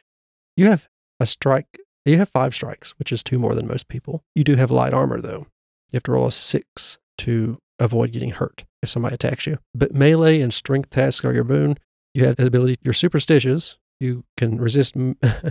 You 0.57 0.67
have 0.67 0.89
a 1.19 1.27
strike. 1.27 1.79
You 2.05 2.17
have 2.17 2.29
five 2.29 2.55
strikes, 2.55 2.93
which 2.99 3.13
is 3.13 3.23
two 3.23 3.39
more 3.39 3.55
than 3.55 3.67
most 3.67 3.89
people. 3.89 4.23
You 4.35 4.45
do 4.45 4.57
have 4.57 4.71
light 4.71 4.95
armor, 4.95 5.21
though. 5.21 5.47
You 5.93 5.97
have 5.97 6.03
to 6.05 6.13
roll 6.13 6.27
a 6.27 6.33
six 6.33 6.99
to 7.19 7.59
avoid 7.79 8.13
getting 8.13 8.31
hurt 8.31 8.65
if 8.83 8.89
somebody 8.89 9.15
attacks 9.15 9.47
you. 9.47 9.59
But 9.75 9.95
melee 9.95 10.41
and 10.41 10.53
strength 10.53 10.91
tasks 10.91 11.25
are 11.25 11.35
your 11.35 11.45
boon. 11.45 11.77
You 12.15 12.25
have 12.25 12.37
the 12.37 12.47
ability, 12.47 12.79
you're 12.83 12.95
superstitious, 12.95 13.79
you 14.01 14.25
can 14.37 14.59
resist 14.59 14.97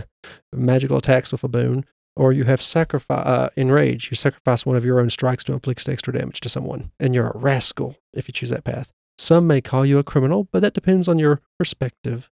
magical 0.52 0.98
attacks 0.98 1.32
with 1.32 1.44
a 1.44 1.48
boon, 1.48 1.84
or 2.16 2.32
you 2.32 2.44
have 2.44 2.60
sacrifice 2.60 3.26
uh, 3.26 3.50
enrage. 3.56 4.10
You 4.10 4.16
sacrifice 4.16 4.66
one 4.66 4.76
of 4.76 4.84
your 4.84 5.00
own 5.00 5.10
strikes 5.10 5.44
to 5.44 5.52
inflict 5.52 5.88
extra 5.88 6.12
damage 6.12 6.40
to 6.40 6.48
someone, 6.48 6.90
and 6.98 7.14
you're 7.14 7.28
a 7.28 7.38
rascal 7.38 7.96
if 8.12 8.28
you 8.28 8.32
choose 8.32 8.50
that 8.50 8.64
path. 8.64 8.92
Some 9.16 9.46
may 9.46 9.60
call 9.60 9.86
you 9.86 9.98
a 9.98 10.04
criminal, 10.04 10.48
but 10.50 10.62
that 10.62 10.74
depends 10.74 11.06
on 11.06 11.18
your 11.18 11.40
perspective. 11.58 12.30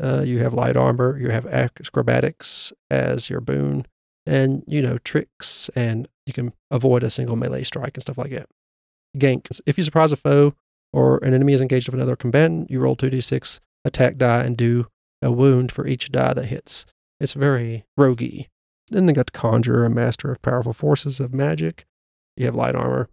Uh, 0.00 0.22
you 0.22 0.38
have 0.38 0.54
light 0.54 0.76
armor, 0.76 1.18
you 1.18 1.30
have 1.30 1.46
acrobatics 1.46 2.72
as 2.90 3.28
your 3.28 3.40
boon, 3.40 3.86
and 4.24 4.62
you 4.66 4.80
know 4.80 4.98
tricks, 4.98 5.68
and 5.74 6.08
you 6.26 6.32
can 6.32 6.52
avoid 6.70 7.02
a 7.02 7.10
single 7.10 7.34
melee 7.34 7.64
strike 7.64 7.94
and 7.94 8.02
stuff 8.02 8.18
like 8.18 8.30
that. 8.30 8.48
Gank. 9.16 9.60
If 9.66 9.76
you 9.78 9.84
surprise 9.84 10.12
a 10.12 10.16
foe 10.16 10.54
or 10.92 11.18
an 11.18 11.34
enemy 11.34 11.54
is 11.54 11.60
engaged 11.60 11.88
with 11.88 11.94
another 11.94 12.16
combatant, 12.16 12.70
you 12.70 12.78
roll 12.78 12.96
2d6 12.96 13.58
attack 13.84 14.16
die 14.16 14.44
and 14.44 14.56
do 14.56 14.86
a 15.22 15.30
wound 15.30 15.72
for 15.72 15.86
each 15.86 16.10
die 16.10 16.34
that 16.34 16.46
hits. 16.46 16.86
It's 17.20 17.34
very 17.34 17.84
roguey. 17.98 18.48
Then 18.88 19.06
they 19.06 19.12
got 19.12 19.32
Conjurer, 19.32 19.84
a 19.84 19.90
master 19.90 20.30
of 20.30 20.40
powerful 20.42 20.72
forces 20.72 21.20
of 21.20 21.34
magic. 21.34 21.84
You 22.36 22.46
have 22.46 22.54
light 22.54 22.74
armor. 22.74 23.08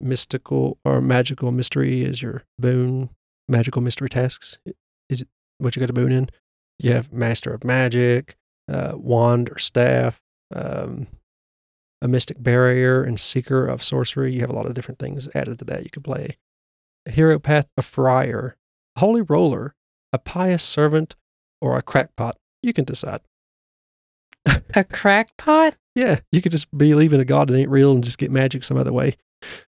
Mystical 0.00 0.78
or 0.84 1.00
magical 1.00 1.52
mystery 1.52 2.02
is 2.02 2.22
your 2.22 2.42
boon. 2.58 3.10
Magical 3.48 3.82
mystery 3.82 4.08
tasks 4.08 4.58
is 5.08 5.24
what 5.58 5.76
you 5.76 5.80
got 5.80 5.90
a 5.90 5.94
boon 5.94 6.10
in. 6.10 6.30
You 6.78 6.92
have 6.92 7.12
master 7.12 7.52
of 7.52 7.64
magic, 7.64 8.36
uh, 8.68 8.92
wand 8.94 9.50
or 9.50 9.58
staff, 9.58 10.22
um, 10.54 11.06
a 12.00 12.08
mystic 12.08 12.42
barrier, 12.42 13.02
and 13.02 13.20
seeker 13.20 13.66
of 13.66 13.82
sorcery. 13.82 14.32
You 14.32 14.40
have 14.40 14.50
a 14.50 14.54
lot 14.54 14.66
of 14.66 14.72
different 14.72 14.98
things 14.98 15.28
added 15.34 15.58
to 15.58 15.64
that 15.66 15.84
you 15.84 15.90
could 15.90 16.04
play. 16.04 16.38
A 17.04 17.10
hero 17.10 17.38
path, 17.38 17.68
a 17.76 17.82
friar, 17.82 18.56
a 18.96 19.00
holy 19.00 19.20
roller, 19.20 19.74
a 20.12 20.18
pious 20.18 20.62
servant, 20.62 21.14
or 21.60 21.76
a 21.76 21.82
crackpot. 21.82 22.36
You 22.62 22.72
can 22.72 22.84
decide. 22.84 23.20
A 24.74 24.84
crackpot? 24.84 25.76
Yeah, 25.94 26.20
you 26.32 26.40
could 26.40 26.52
just 26.52 26.76
believe 26.76 27.12
in 27.12 27.20
a 27.20 27.24
god 27.24 27.48
that 27.48 27.56
ain't 27.56 27.70
real 27.70 27.92
and 27.92 28.02
just 28.04 28.18
get 28.18 28.30
magic 28.30 28.64
some 28.64 28.76
other 28.76 28.92
way. 28.92 29.16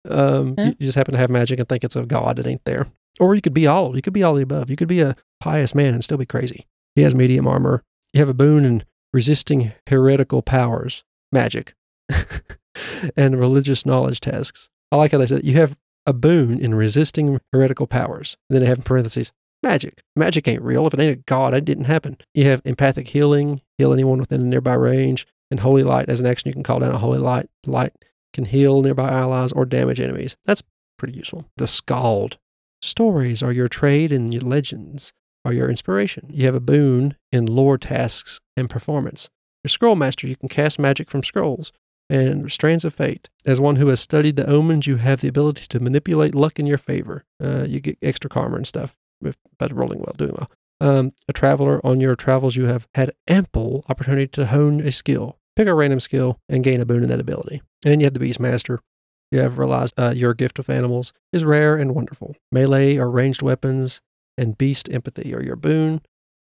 Um, 0.09 0.55
Huh? 0.57 0.65
you, 0.65 0.69
you 0.79 0.87
just 0.87 0.97
happen 0.97 1.13
to 1.13 1.19
have 1.19 1.31
magic 1.31 1.59
and 1.59 1.69
think 1.69 1.85
it's 1.85 1.97
a 1.97 2.03
god 2.05 2.37
that 2.37 2.47
ain't 2.47 2.65
there. 2.65 2.87
Or 3.21 3.35
you 3.35 3.41
could 3.41 3.55
be 3.55 3.67
all. 3.67 3.95
You 3.97 4.03
could 4.03 4.13
be 4.13 4.23
all 4.23 4.35
the 4.35 4.43
above. 4.43 4.71
You 4.71 4.77
could 4.77 4.89
be 4.89 5.01
a 5.01 5.17
pious 5.41 5.75
man 5.75 5.95
and 5.95 6.03
still 6.05 6.19
be 6.19 6.27
crazy. 6.27 6.67
He 6.95 7.03
has 7.03 7.15
medium 7.15 7.47
armor. 7.47 7.83
You 8.13 8.21
have 8.21 8.29
a 8.29 8.35
boon 8.35 8.65
in 8.65 8.85
resisting 9.13 9.73
heretical 9.89 10.43
powers, 10.43 11.05
magic, 11.31 11.75
and 13.17 13.39
religious 13.39 13.85
knowledge 13.87 14.21
tasks. 14.21 14.71
I 14.91 14.97
like 14.97 15.13
how 15.13 15.19
they 15.19 15.27
said 15.27 15.45
you 15.45 15.55
have 15.55 15.77
a 16.07 16.13
boon 16.13 16.59
in 16.59 16.75
resisting 16.75 17.41
heretical 17.53 17.87
powers. 17.87 18.37
And 18.49 18.55
then 18.57 18.63
they 18.63 18.69
have 18.69 18.79
in 18.79 18.85
parentheses 18.85 19.33
magic. 19.63 20.03
Magic 20.17 20.47
ain't 20.49 20.63
real. 20.63 20.87
If 20.87 20.95
it 20.95 21.01
ain't 21.01 21.19
a 21.19 21.23
god, 21.27 21.55
it 21.55 21.65
didn't 21.65 21.85
happen. 21.85 22.17
You 22.35 22.45
have 22.47 22.63
empathic 22.65 23.09
healing, 23.09 23.61
heal 23.79 23.93
anyone 23.93 24.19
within 24.19 24.41
a 24.41 24.45
nearby 24.45 24.75
range, 24.75 25.27
and 25.51 25.61
holy 25.61 25.83
light 25.83 26.09
as 26.09 26.21
an 26.21 26.27
action. 26.27 26.49
You 26.49 26.55
can 26.55 26.63
call 26.63 26.81
down 26.81 26.95
a 26.95 26.99
holy 26.99 27.19
light. 27.19 27.49
Light 27.67 27.93
can 28.33 28.45
heal 28.47 28.83
nearby 28.83 29.11
allies 29.11 29.53
or 29.53 29.65
damage 29.65 30.01
enemies. 30.01 30.37
That's 30.45 30.63
pretty 30.99 31.15
useful. 31.15 31.47
The 31.57 31.67
skald. 31.67 32.39
Stories 32.81 33.43
are 33.43 33.53
your 33.53 33.69
trade, 33.69 34.11
and 34.13 34.33
your 34.33 34.43
legends 34.43 35.13
are 35.45 35.53
your 35.53 35.69
inspiration. 35.69 36.29
You 36.31 36.47
have 36.47 36.55
a 36.55 36.61
boon 36.61 37.17
in 37.31 37.47
lore 37.47 37.79
tasks 37.79 38.41
and 38.57 38.69
performance. 38.69 39.29
Your 39.63 39.69
scroll 39.69 39.95
master, 39.95 40.27
you 40.27 40.37
can 40.37 40.49
cast 40.49 40.79
magic 40.79 41.11
from 41.11 41.23
scrolls 41.23 41.73
and 42.11 42.51
strands 42.51 42.85
of 42.85 42.93
fate. 42.95 43.29
As 43.45 43.61
one 43.61 43.77
who 43.77 43.87
has 43.89 44.01
studied 44.01 44.37
the 44.37 44.49
omens, 44.49 44.87
you 44.87 44.97
have 44.97 45.21
the 45.21 45.29
ability 45.29 45.67
to 45.69 45.81
manipulate 45.81 46.35
luck 46.35 46.59
in 46.59 46.67
your 46.67 46.79
favor. 46.79 47.25
Uh, 47.43 47.65
you 47.65 47.81
get 47.81 47.99
extra 48.03 48.29
karma 48.29 48.57
and 48.57 48.67
stuff 48.67 48.97
by 49.59 49.69
rolling 49.71 50.01
well, 50.01 50.15
doing 50.17 50.35
well. 50.37 50.51
Um, 50.81 51.13
a 51.29 51.33
traveler 51.33 51.85
on 51.87 52.01
your 52.01 52.17
travels, 52.17 52.57
you 52.57 52.65
have 52.67 52.89
had 52.95 53.13
ample 53.29 53.85
opportunity 53.89 54.27
to 54.29 54.47
hone 54.47 54.81
a 54.81 54.91
skill. 54.91 55.39
Pick 55.55 55.69
a 55.69 55.75
random 55.75 56.01
skill 56.01 56.41
and 56.49 56.65
gain 56.65 56.81
a 56.81 56.87
boon 56.87 57.03
in 57.03 57.09
that 57.09 57.21
ability. 57.21 57.63
And 57.85 57.93
then 57.93 58.01
you 58.01 58.07
have 58.07 58.15
the 58.15 58.21
Beast 58.21 58.41
Master. 58.41 58.81
You 59.31 59.39
have 59.39 59.59
realized 59.59 59.95
uh, 59.97 60.13
your 60.15 60.35
gift 60.35 60.59
of 60.59 60.69
animals 60.69 61.13
is 61.33 61.45
rare 61.45 61.77
and 61.77 61.95
wonderful. 61.95 62.37
Melee 62.51 62.99
or 62.99 63.11
ranged 63.11 63.43
weapons 63.43 64.01
and 64.37 64.59
beast 64.59 64.89
empathy 64.91 65.35
are 65.35 65.43
your 65.43 65.57
boon. 65.57 66.03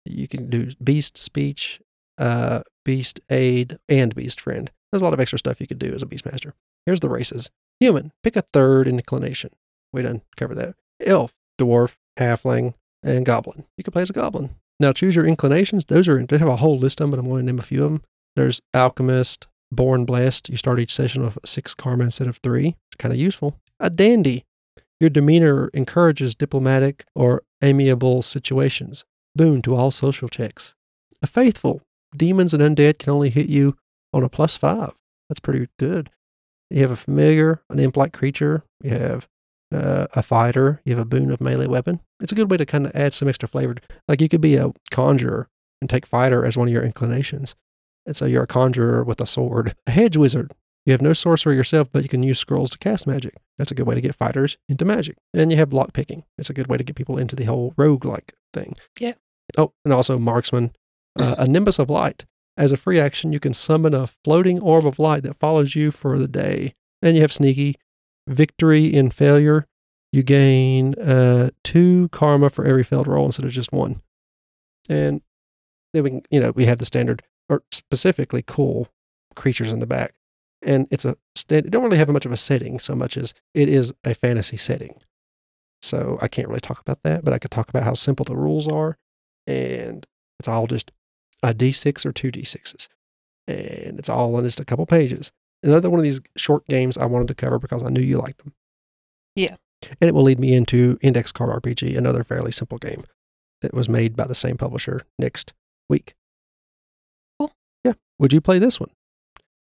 You 0.06 0.28
can 0.28 0.50
do 0.50 0.72
beast 0.84 1.18
speech, 1.18 1.82
uh, 2.18 2.62
beast 2.86 3.20
aid, 3.30 3.80
and 3.88 4.14
beast 4.16 4.40
friend. 4.42 4.72
There's 4.92 5.02
a 5.02 5.06
lot 5.06 5.14
of 5.14 5.20
extra 5.20 5.40
stuff 5.40 5.62
you 5.62 5.68
could 5.68 5.80
do 5.80 5.94
as 5.94 6.02
a 6.02 6.06
Beastmaster. 6.06 6.54
Here's 6.86 7.00
the 7.00 7.10
races. 7.10 7.50
Human, 7.80 8.12
pick 8.24 8.36
a 8.36 8.44
third 8.54 8.88
inclination. 8.88 9.52
We 9.94 10.02
done 10.02 10.22
cover 10.36 10.56
that. 10.56 10.76
Elf, 11.06 11.34
dwarf, 11.60 11.96
halfling, 12.18 12.74
and 13.04 13.26
goblin. 13.26 13.66
You 13.78 13.84
can 13.84 13.92
play 13.92 14.02
as 14.02 14.10
a 14.10 14.14
goblin. 14.14 14.52
Now 14.80 14.94
choose 14.94 15.16
your 15.16 15.26
inclinations. 15.26 15.86
Those 15.86 16.08
are 16.08 16.26
they 16.26 16.38
have 16.38 16.48
a 16.48 16.58
whole 16.58 16.78
list 16.78 17.00
of 17.00 17.06
them, 17.06 17.12
but 17.12 17.20
I'm 17.20 17.28
going 17.28 17.46
to 17.46 17.46
name 17.46 17.60
a 17.60 17.64
few 17.64 17.84
of 17.84 17.92
them. 17.92 18.04
There's 18.36 18.62
alchemist, 18.74 19.48
born 19.72 20.06
blessed. 20.06 20.50
You 20.50 20.58
start 20.58 20.80
each 20.80 20.94
session 20.94 21.24
with 21.24 21.38
six 21.46 21.74
karma 21.74 22.06
instead 22.06 22.28
of 22.28 22.38
three. 22.38 22.78
It's 22.92 22.98
kind 22.98 23.14
of 23.14 23.20
useful. 23.20 23.60
A 23.80 23.90
dandy. 23.90 24.46
Your 25.00 25.10
demeanor 25.10 25.70
encourages 25.74 26.36
diplomatic 26.36 27.06
or 27.16 27.44
amiable 27.62 28.22
situations. 28.22 29.06
Boon 29.36 29.62
to 29.62 29.76
all 29.76 29.92
social 29.92 30.28
checks. 30.28 30.76
A 31.22 31.28
faithful. 31.28 31.82
Demons 32.16 32.54
and 32.54 32.64
undead 32.64 33.00
can 33.00 33.12
only 33.12 33.30
hit 33.30 33.48
you 33.48 33.76
on 34.14 34.24
a 34.24 34.30
plus 34.30 34.58
five. 34.58 34.94
That's 35.28 35.40
pretty 35.40 35.68
good. 35.78 36.10
You 36.70 36.82
have 36.82 36.92
a 36.92 36.96
familiar, 36.96 37.62
an 37.70 37.80
imp-like 37.80 38.14
creature. 38.14 38.64
You 38.82 38.92
have 38.92 39.28
uh, 39.74 40.08
a 40.14 40.24
fighter. 40.24 40.82
You 40.86 40.96
have 40.96 41.02
a 41.02 41.10
boon 41.10 41.32
of 41.32 41.42
melee 41.42 41.68
weapon. 41.68 42.00
It's 42.22 42.32
a 42.32 42.36
good 42.36 42.50
way 42.50 42.58
to 42.58 42.66
kind 42.66 42.86
of 42.86 42.96
add 42.96 43.14
some 43.14 43.28
extra 43.28 43.48
flavor. 43.48 43.76
Like 44.08 44.22
you 44.22 44.30
could 44.30 44.42
be 44.42 44.56
a 44.56 44.72
conjurer 44.92 45.48
and 45.82 45.90
take 45.90 46.06
fighter 46.06 46.46
as 46.46 46.58
one 46.58 46.68
of 46.68 46.74
your 46.74 46.84
inclinations. 46.84 47.56
And 48.06 48.16
so 48.16 48.26
you're 48.26 48.44
a 48.44 48.48
conjurer 48.48 49.04
with 49.04 49.22
a 49.22 49.26
sword. 49.26 49.76
A 49.88 49.92
hedge 49.92 50.18
wizard. 50.18 50.52
You 50.86 50.94
have 50.94 51.02
no 51.02 51.14
sorcery 51.14 51.56
yourself, 51.56 51.92
but 51.92 52.04
you 52.04 52.10
can 52.10 52.24
use 52.24 52.40
scrolls 52.40 52.72
to 52.72 52.78
cast 52.80 53.06
magic. 53.06 53.36
That's 53.58 53.70
a 53.70 53.76
good 53.76 53.86
way 53.86 53.96
to 53.96 54.02
get 54.02 54.16
fighters 54.16 54.58
into 54.68 54.86
magic. 54.86 55.18
And 55.34 55.52
you 55.52 55.58
have 55.58 55.70
block 55.70 55.94
picking. 55.94 56.24
It's 56.38 56.50
a 56.50 56.54
good 56.54 56.68
way 56.68 56.78
to 56.78 56.84
get 56.84 56.96
people 56.96 57.18
into 57.18 57.36
the 57.36 57.44
whole 57.44 57.74
rogue-like 57.78 58.34
thing. 58.54 58.76
Yeah. 59.00 59.14
Oh, 59.58 59.74
and 59.86 59.94
also 59.94 60.18
marksman. 60.18 60.72
Uh, 61.20 61.36
a 61.38 61.48
nimbus 61.48 61.80
of 61.80 61.90
light. 61.90 62.26
As 62.58 62.72
a 62.72 62.78
free 62.78 63.00
action, 63.00 63.34
you 63.34 63.40
can 63.40 63.54
summon 63.54 63.94
a 63.94 64.08
floating 64.08 64.60
orb 64.60 64.86
of 64.88 65.00
light 65.00 65.24
that 65.24 65.38
follows 65.38 65.76
you 65.76 65.92
for 65.92 66.18
the 66.18 66.28
day. 66.28 66.74
And 67.02 67.16
you 67.16 67.22
have 67.22 67.34
sneaky. 67.34 67.76
Victory 68.30 68.86
in 68.86 69.10
failure. 69.10 69.66
You 70.12 70.24
gain 70.24 70.96
uh, 70.96 71.52
two 71.64 72.10
karma 72.10 72.50
for 72.50 72.66
every 72.66 72.84
failed 72.84 73.08
roll 73.08 73.26
instead 73.26 73.46
of 73.46 73.52
just 73.52 73.72
one. 73.72 74.02
And 74.88 75.22
then 75.94 76.04
we 76.04 76.10
can, 76.10 76.22
you 76.32 76.40
know, 76.40 76.52
we 76.52 76.66
have 76.66 76.80
the 76.80 76.86
standard 76.86 77.22
or 77.48 77.64
specifically 77.72 78.44
cool 78.46 78.88
creatures 79.36 79.72
in 79.72 79.80
the 79.80 79.86
back. 79.86 80.16
And 80.62 80.88
it's 80.92 81.06
a, 81.06 81.16
stand- 81.36 81.68
it 81.68 81.70
don't 81.70 81.84
really 81.84 81.98
have 81.98 82.10
much 82.10 82.26
of 82.26 82.32
a 82.32 82.38
setting 82.38 82.80
so 82.80 82.96
much 82.96 83.18
as 83.18 83.34
it 83.54 83.70
is 83.70 83.94
a 84.04 84.14
fantasy 84.14 84.58
setting. 84.58 84.96
So 85.82 86.18
I 86.22 86.28
can't 86.28 86.48
really 86.48 86.60
talk 86.60 86.80
about 86.82 87.04
that, 87.04 87.24
but 87.24 87.34
I 87.34 87.40
could 87.40 87.52
talk 87.52 87.70
about 87.70 87.84
how 87.84 87.94
simple 87.94 88.26
the 88.26 88.36
rules 88.36 88.68
are. 88.68 88.98
And 89.48 90.06
it's 90.40 90.50
all 90.50 90.68
just 90.68 90.92
a 91.42 91.54
D6 91.54 92.06
or 92.06 92.12
two 92.12 92.32
D6s. 92.32 92.90
And 93.48 93.98
it's 93.98 94.10
all 94.10 94.36
on 94.36 94.44
just 94.44 94.60
a 94.60 94.66
couple 94.66 94.86
pages. 94.86 95.32
Another 95.64 95.90
one 95.90 96.00
of 96.00 96.04
these 96.04 96.22
short 96.38 96.66
games 96.68 96.98
I 96.98 97.06
wanted 97.06 97.28
to 97.30 97.36
cover 97.36 97.60
because 97.60 97.84
I 97.84 97.90
knew 97.90 98.02
you 98.02 98.18
liked 98.18 98.40
them. 98.44 98.54
Yeah. 99.36 99.56
And 100.02 100.08
it 100.08 100.14
will 100.14 100.24
lead 100.24 100.40
me 100.40 100.54
into 100.54 100.98
Index 101.02 101.32
Card 101.32 101.64
RPG, 101.64 101.98
another 101.98 102.24
fairly 102.24 102.52
simple 102.52 102.78
game 102.78 103.04
that 103.62 103.74
was 103.74 103.88
made 103.90 104.16
by 104.16 104.26
the 104.28 104.36
same 104.36 104.58
publisher 104.58 105.02
next 105.18 105.54
week. 105.90 106.16
Cool. 107.40 107.52
Yeah. 107.84 107.94
Would 108.20 108.34
you 108.34 108.42
play 108.42 108.60
this 108.60 108.80
one? 108.80 108.90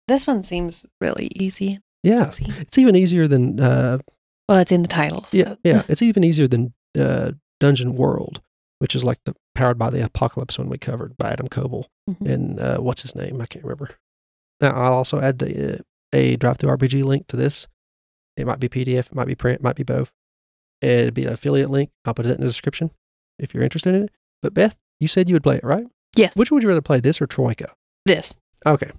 This 0.07 0.25
one 0.27 0.41
seems 0.41 0.85
really 0.99 1.31
easy. 1.35 1.79
Yeah. 2.03 2.27
Easy. 2.27 2.45
It's 2.59 2.77
even 2.77 2.95
easier 2.95 3.27
than 3.27 3.59
uh, 3.59 3.99
Well, 4.47 4.59
it's 4.59 4.71
in 4.71 4.81
the 4.81 4.87
title. 4.87 5.25
So. 5.29 5.37
yeah, 5.37 5.55
yeah. 5.63 5.83
It's 5.89 6.01
even 6.01 6.23
easier 6.23 6.47
than 6.47 6.73
uh, 6.97 7.33
Dungeon 7.59 7.95
World, 7.95 8.41
which 8.79 8.95
is 8.95 9.03
like 9.03 9.19
the 9.25 9.35
powered 9.55 9.77
by 9.77 9.89
the 9.89 10.03
apocalypse 10.03 10.57
one 10.57 10.69
we 10.69 10.77
covered 10.77 11.17
by 11.17 11.31
Adam 11.31 11.47
Koebel 11.49 11.85
Mhm. 12.09 12.33
and 12.33 12.59
uh, 12.59 12.77
what's 12.79 13.01
his 13.01 13.15
name? 13.15 13.39
I 13.41 13.45
can't 13.45 13.63
remember. 13.65 13.91
Now 14.61 14.71
I'll 14.75 14.93
also 14.93 15.19
add 15.19 15.41
a, 15.41 15.81
a 16.13 16.35
drive 16.37 16.57
through 16.57 16.71
RPG 16.71 17.03
link 17.03 17.27
to 17.27 17.37
this. 17.37 17.67
It 18.37 18.47
might 18.47 18.59
be 18.59 18.69
PDF, 18.69 19.07
it 19.07 19.15
might 19.15 19.27
be 19.27 19.35
print, 19.35 19.59
it 19.59 19.63
might 19.63 19.75
be 19.75 19.83
both. 19.83 20.11
It'd 20.81 21.13
be 21.13 21.25
an 21.25 21.33
affiliate 21.33 21.69
link. 21.69 21.89
I'll 22.05 22.13
put 22.13 22.25
it 22.25 22.31
in 22.35 22.41
the 22.41 22.47
description 22.47 22.91
if 23.37 23.53
you're 23.53 23.63
interested 23.63 23.95
in 23.95 24.03
it. 24.03 24.11
But 24.41 24.53
Beth, 24.53 24.77
you 24.99 25.07
said 25.07 25.27
you 25.27 25.35
would 25.35 25.43
play 25.43 25.57
it, 25.57 25.63
right? 25.63 25.85
Yes. 26.15 26.35
Which 26.35 26.51
would 26.51 26.63
you 26.63 26.69
rather 26.69 26.81
play, 26.81 26.99
this 26.99 27.21
or 27.21 27.27
Troika? 27.27 27.73
This. 28.05 28.37
Okay. 28.65 28.91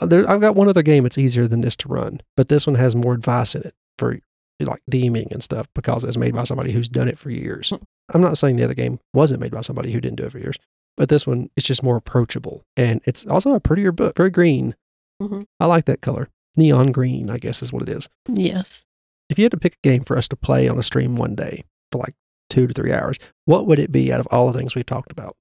Uh, 0.00 0.06
There, 0.06 0.28
I've 0.28 0.40
got 0.40 0.54
one 0.54 0.68
other 0.68 0.82
game 0.82 1.02
that's 1.02 1.18
easier 1.18 1.46
than 1.46 1.60
this 1.60 1.76
to 1.76 1.88
run, 1.88 2.20
but 2.36 2.48
this 2.48 2.66
one 2.66 2.76
has 2.76 2.96
more 2.96 3.12
advice 3.14 3.54
in 3.54 3.62
it 3.62 3.74
for 3.98 4.18
like 4.60 4.82
DMing 4.90 5.30
and 5.32 5.42
stuff 5.42 5.66
because 5.74 6.04
it's 6.04 6.16
made 6.16 6.34
by 6.34 6.44
somebody 6.44 6.72
who's 6.72 6.88
done 6.88 7.08
it 7.08 7.18
for 7.18 7.30
years. 7.30 7.70
Hmm. 7.70 7.76
I'm 8.14 8.20
not 8.20 8.38
saying 8.38 8.56
the 8.56 8.64
other 8.64 8.74
game 8.74 9.00
wasn't 9.12 9.40
made 9.40 9.52
by 9.52 9.60
somebody 9.62 9.92
who 9.92 10.00
didn't 10.00 10.16
do 10.16 10.24
it 10.24 10.32
for 10.32 10.38
years, 10.38 10.56
but 10.96 11.08
this 11.08 11.26
one 11.26 11.50
is 11.56 11.64
just 11.64 11.82
more 11.82 11.96
approachable 11.96 12.62
and 12.76 13.00
it's 13.04 13.26
also 13.26 13.54
a 13.54 13.60
prettier 13.60 13.92
book, 13.92 14.16
very 14.16 14.30
green. 14.30 14.74
Mhm. 15.22 15.46
I 15.60 15.66
like 15.66 15.84
that 15.86 16.00
color. 16.00 16.28
Neon 16.56 16.92
green, 16.92 17.30
I 17.30 17.38
guess 17.38 17.62
is 17.62 17.72
what 17.72 17.82
it 17.82 17.88
is. 17.88 18.08
Yes. 18.28 18.86
If 19.30 19.38
you 19.38 19.44
had 19.44 19.52
to 19.52 19.56
pick 19.58 19.74
a 19.82 19.88
game 19.88 20.04
for 20.04 20.18
us 20.18 20.28
to 20.28 20.36
play 20.36 20.68
on 20.68 20.78
a 20.78 20.82
stream 20.82 21.16
one 21.16 21.34
day 21.34 21.64
for 21.90 21.98
like 21.98 22.14
two 22.50 22.66
to 22.66 22.74
three 22.74 22.92
hours, 22.92 23.16
what 23.46 23.66
would 23.66 23.78
it 23.78 23.90
be 23.90 24.12
out 24.12 24.20
of 24.20 24.26
all 24.30 24.46
the 24.50 24.58
things 24.58 24.74
we've 24.74 24.84
talked 24.84 25.10
about? 25.10 25.36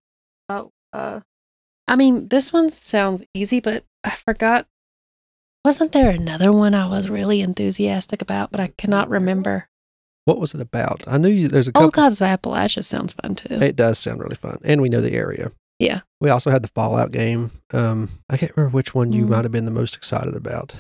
Oh, 0.48 0.72
uh, 0.94 1.20
I 1.88 1.96
mean, 1.96 2.30
this 2.30 2.54
one 2.54 2.70
sounds 2.70 3.24
easy, 3.34 3.60
but 3.60 3.84
I 4.04 4.12
forgot. 4.12 4.68
Wasn't 5.66 5.92
there 5.92 6.10
another 6.10 6.52
one 6.52 6.74
I 6.74 6.88
was 6.88 7.10
really 7.10 7.42
enthusiastic 7.42 8.22
about, 8.22 8.50
but 8.52 8.60
I 8.60 8.68
cannot 8.78 9.10
remember? 9.10 9.68
What 10.26 10.40
was 10.40 10.54
it 10.56 10.62
about? 10.62 11.04
I 11.08 11.18
knew 11.18 11.28
you, 11.30 11.48
there's 11.50 11.68
a 11.68 11.72
Old 11.76 11.94
couple. 11.94 12.04
Gods 12.04 12.22
of 12.22 12.28
Appalachia 12.28 12.86
sounds 12.86 13.14
fun 13.14 13.36
too. 13.36 13.56
It 13.56 13.76
does 13.76 14.00
sound 14.00 14.22
really 14.22 14.36
fun, 14.36 14.60
and 14.64 14.82
we 14.82 14.90
know 14.90 15.02
the 15.02 15.14
area. 15.14 15.52
Yeah. 15.82 16.02
We 16.20 16.30
also 16.30 16.52
had 16.52 16.62
the 16.64 16.68
Fallout 16.70 17.12
game. 17.12 17.50
Um, 17.74 18.10
I 18.30 18.38
can't 18.38 18.56
remember 18.56 18.76
which 18.76 18.94
one 18.94 19.12
you 19.12 19.26
Mm. 19.26 19.30
might 19.30 19.46
have 19.46 19.52
been 19.52 19.66
the 19.66 19.72
most 19.72 19.96
excited 19.96 20.36
about. 20.36 20.76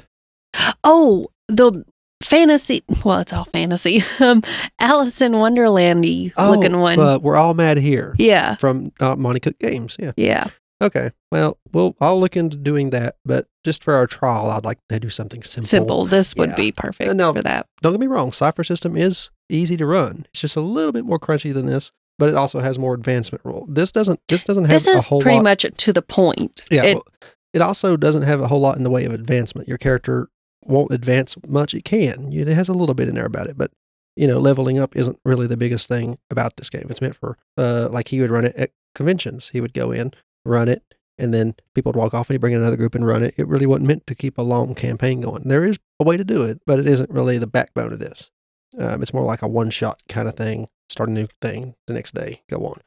Oh, 0.83 1.27
the 1.47 1.83
fantasy. 2.23 2.83
Well, 3.03 3.19
it's 3.19 3.33
all 3.33 3.45
fantasy. 3.45 4.03
Um, 4.19 4.43
Alice 4.79 5.19
in 5.21 5.31
Wonderlandy 5.33 6.31
looking 6.37 6.79
one. 6.79 6.99
Uh, 6.99 7.17
we're 7.19 7.35
all 7.35 7.53
mad 7.55 7.77
here 7.77 8.15
yeah. 8.19 8.55
from 8.57 8.85
uh, 8.99 9.15
Monte 9.15 9.39
Cook 9.39 9.57
Games. 9.59 9.95
Yeah. 9.99 10.11
Yeah. 10.15 10.45
Okay. 10.81 11.11
Well, 11.31 11.57
we'll 11.73 11.95
I'll 11.99 12.19
look 12.19 12.35
into 12.37 12.57
doing 12.57 12.91
that, 12.91 13.15
but 13.25 13.47
just 13.63 13.83
for 13.83 13.93
our 13.95 14.05
trial, 14.07 14.51
I'd 14.51 14.63
like 14.65 14.79
to 14.89 14.99
do 14.99 15.09
something 15.09 15.41
simple. 15.43 15.67
Simple. 15.67 16.05
This 16.05 16.35
would 16.35 16.49
Yeah. 16.51 16.55
be 16.55 16.71
perfect 16.71 17.13
now- 17.15 17.33
for 17.33 17.41
that. 17.41 17.65
Don't 17.81 17.93
get 17.93 17.99
me 18.01 18.07
wrong. 18.07 18.31
Cipher 18.31 18.63
System 18.63 18.95
is 18.95 19.29
easy 19.49 19.77
to 19.77 19.85
run. 19.85 20.25
It's 20.33 20.41
just 20.41 20.55
a 20.55 20.61
little 20.61 20.91
bit 20.91 21.05
more 21.05 21.19
crunchy 21.19 21.53
than 21.53 21.65
this, 21.65 21.91
but 22.21 22.29
it 22.29 22.35
also 22.35 22.59
has 22.59 22.77
more 22.77 22.93
advancement 22.93 23.43
rule. 23.43 23.65
This 23.67 23.91
doesn't. 23.91 24.19
This 24.27 24.43
doesn't 24.43 24.65
have 24.65 24.73
a 24.73 24.75
whole 24.75 24.93
lot. 24.93 24.93
This 24.93 25.05
is 25.05 25.23
pretty 25.23 25.37
lot. 25.37 25.43
much 25.43 25.65
to 25.75 25.91
the 25.91 26.03
point. 26.03 26.61
Yeah. 26.69 26.83
It- 26.83 26.93
well, 26.93 27.05
it 27.51 27.63
also 27.63 27.97
doesn't 27.97 28.21
have 28.21 28.41
a 28.41 28.47
whole 28.47 28.61
lot 28.61 28.77
in 28.77 28.83
the 28.83 28.91
way 28.91 29.05
of 29.05 29.11
advancement. 29.11 29.67
Your 29.67 29.79
character 29.79 30.29
won't 30.63 30.91
advance 30.91 31.35
much. 31.47 31.73
It 31.73 31.83
can. 31.83 32.31
It 32.31 32.47
has 32.47 32.69
a 32.69 32.73
little 32.73 32.93
bit 32.93 33.07
in 33.07 33.15
there 33.15 33.25
about 33.25 33.47
it, 33.47 33.57
but 33.57 33.71
you 34.15 34.27
know, 34.27 34.39
leveling 34.39 34.77
up 34.77 34.95
isn't 34.95 35.17
really 35.25 35.47
the 35.47 35.57
biggest 35.57 35.87
thing 35.87 36.19
about 36.29 36.57
this 36.57 36.69
game. 36.69 36.85
It's 36.91 37.01
meant 37.01 37.15
for 37.15 37.39
uh 37.57 37.89
like 37.91 38.09
he 38.09 38.21
would 38.21 38.29
run 38.29 38.45
it 38.45 38.55
at 38.55 38.69
conventions. 38.93 39.49
He 39.49 39.59
would 39.59 39.73
go 39.73 39.91
in, 39.91 40.13
run 40.45 40.69
it, 40.69 40.83
and 41.17 41.33
then 41.33 41.55
people 41.73 41.91
would 41.91 41.99
walk 41.99 42.13
off 42.13 42.29
and 42.29 42.35
he'd 42.35 42.41
bring 42.41 42.53
in 42.53 42.61
another 42.61 42.77
group 42.77 42.93
and 42.93 43.07
run 43.07 43.23
it. 43.23 43.33
It 43.35 43.47
really 43.47 43.65
wasn't 43.65 43.87
meant 43.87 44.05
to 44.05 44.13
keep 44.13 44.37
a 44.37 44.43
long 44.43 44.75
campaign 44.75 45.21
going. 45.21 45.47
There 45.47 45.65
is 45.65 45.79
a 45.99 46.03
way 46.03 46.17
to 46.17 46.23
do 46.23 46.43
it, 46.43 46.61
but 46.67 46.77
it 46.77 46.85
isn't 46.85 47.09
really 47.09 47.39
the 47.39 47.47
backbone 47.47 47.91
of 47.91 47.99
this. 47.99 48.29
Um, 48.77 49.01
it's 49.01 49.13
more 49.13 49.25
like 49.25 49.41
a 49.41 49.47
one 49.47 49.71
shot 49.71 50.03
kind 50.07 50.27
of 50.27 50.35
thing. 50.35 50.67
Start 50.91 51.07
a 51.07 51.13
new 51.13 51.27
thing 51.41 51.75
the 51.87 51.93
next 51.93 52.13
day, 52.13 52.41
go 52.49 52.65
on. 52.65 52.81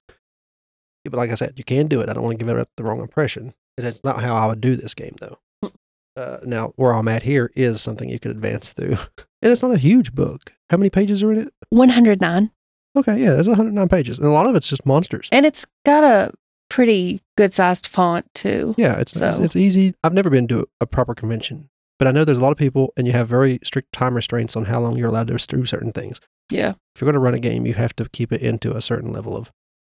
But 1.05 1.15
like 1.15 1.31
I 1.31 1.35
said, 1.37 1.55
you 1.57 1.65
can 1.65 1.87
do 1.87 2.03
it. 2.03 2.11
I 2.11 2.13
don't 2.13 2.23
want 2.23 2.39
to 2.39 2.45
give 2.45 2.55
it 2.55 2.69
the 2.77 2.85
wrong 2.85 3.01
impression. 3.01 3.55
That's 3.79 4.05
not 4.05 4.23
how 4.23 4.35
I 4.37 4.47
would 4.47 4.61
do 4.61 4.77
this 4.77 4.93
game, 4.95 5.17
though. 5.21 5.39
Uh, 6.17 6.39
now, 6.45 6.73
where 6.77 6.93
I'm 6.93 7.09
at 7.09 7.23
here 7.23 7.51
is 7.57 7.81
something 7.81 8.09
you 8.09 8.21
could 8.21 8.31
advance 8.31 8.73
through. 8.73 8.93
and 9.43 9.53
it's 9.53 9.63
not 9.63 9.73
a 9.73 9.79
huge 9.79 10.15
book. 10.15 10.53
How 10.71 10.77
many 10.77 10.91
pages 10.91 11.23
are 11.23 11.33
in 11.33 11.39
it? 11.41 11.55
109. 11.71 12.51
Okay, 12.97 13.19
yeah, 13.19 13.33
there's 13.33 13.49
109 13.49 13.89
pages. 13.89 14.19
And 14.19 14.29
a 14.29 14.31
lot 14.31 14.47
of 14.47 14.55
it's 14.55 14.69
just 14.69 14.87
monsters. 14.87 15.29
And 15.33 15.45
it's 15.47 15.67
got 15.85 16.05
a 16.05 16.33
pretty 16.69 17.23
good 17.37 17.53
sized 17.53 17.87
font 17.87 18.27
too. 18.35 18.75
Yeah, 18.77 18.99
it's, 18.99 19.21
it's, 19.21 19.39
it's 19.39 19.57
easy. 19.57 19.95
I've 20.05 20.13
never 20.13 20.31
been 20.31 20.47
to 20.49 20.69
a 20.81 20.87
proper 20.87 21.15
convention, 21.15 21.71
but 21.99 22.09
I 22.09 22.11
know 22.13 22.25
there's 22.25 22.39
a 22.39 22.43
lot 22.43 22.53
of 22.53 22.59
people, 22.59 22.93
and 22.97 23.07
you 23.07 23.13
have 23.13 23.29
very 23.29 23.59
strict 23.63 23.93
time 23.93 24.15
restraints 24.15 24.57
on 24.57 24.65
how 24.67 24.81
long 24.81 24.97
you're 24.97 25.09
allowed 25.09 25.29
to 25.29 25.37
do 25.37 25.65
certain 25.65 25.93
things. 25.93 26.21
Yeah. 26.51 26.75
If 26.95 27.01
you're 27.01 27.07
going 27.07 27.15
to 27.15 27.21
run 27.21 27.35
a 27.35 27.39
game, 27.39 27.67
you 27.67 27.75
have 27.75 27.95
to 27.97 28.09
keep 28.11 28.33
it 28.33 28.43
into 28.43 28.77
a 28.77 28.83
certain 28.83 29.13
level 29.13 29.37
of. 29.37 29.51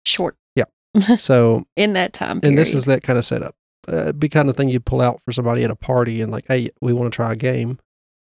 Short 0.04 0.36
Yeah. 0.54 0.64
So, 1.18 1.64
in 1.76 1.92
that 1.94 2.12
time 2.12 2.40
period. 2.40 2.50
and 2.52 2.58
this 2.58 2.72
is 2.74 2.84
that 2.84 3.02
kind 3.02 3.18
of 3.18 3.24
setup. 3.24 3.54
Uh, 3.88 4.12
be 4.12 4.28
kind 4.28 4.48
of 4.48 4.56
thing 4.56 4.68
you 4.68 4.80
pull 4.80 5.00
out 5.00 5.20
for 5.22 5.32
somebody 5.32 5.62
at 5.64 5.70
a 5.70 5.76
party 5.76 6.20
and 6.22 6.32
like, 6.32 6.44
hey, 6.48 6.70
we 6.80 6.92
want 6.92 7.10
to 7.12 7.14
try 7.16 7.32
a 7.32 7.36
game. 7.36 7.78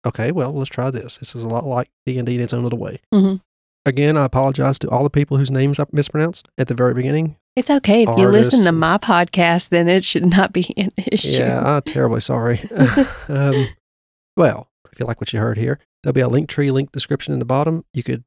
Okay, 0.05 0.31
well, 0.31 0.53
let's 0.53 0.69
try 0.69 0.91
this. 0.91 1.17
This 1.17 1.35
is 1.35 1.43
a 1.43 1.47
lot 1.47 1.65
like 1.65 1.89
D 2.05 2.17
and 2.17 2.25
D 2.27 2.35
in 2.35 2.41
its 2.41 2.53
own 2.53 2.63
little 2.63 2.79
way. 2.79 2.99
Mhm. 3.13 3.41
Again, 3.85 4.17
I 4.17 4.25
apologize 4.25 4.79
to 4.79 4.89
all 4.89 5.03
the 5.03 5.09
people 5.09 5.37
whose 5.37 5.51
names 5.51 5.79
I 5.79 5.85
mispronounced 5.91 6.47
at 6.57 6.67
the 6.67 6.73
very 6.73 6.93
beginning. 6.93 7.37
It's 7.55 7.69
okay. 7.69 8.03
If 8.03 8.17
you 8.17 8.27
listen 8.27 8.65
to 8.65 8.71
my 8.73 8.97
podcast, 8.97 9.69
then 9.69 9.87
it 9.87 10.03
should 10.03 10.25
not 10.25 10.51
be 10.51 10.73
an 10.75 10.91
issue. 10.97 11.39
Yeah, 11.39 11.61
I'm 11.63 11.81
terribly 11.83 12.21
sorry. 12.21 12.61
um, 13.29 13.69
well, 14.35 14.69
if 14.91 14.99
you 14.99 15.05
like 15.05 15.21
what 15.21 15.31
you 15.31 15.39
heard 15.39 15.57
here, 15.57 15.79
there'll 16.03 16.13
be 16.13 16.21
a 16.21 16.27
link 16.27 16.49
tree 16.49 16.71
link 16.71 16.91
description 16.91 17.33
in 17.33 17.39
the 17.39 17.45
bottom. 17.45 17.85
You 17.93 18.03
could 18.03 18.25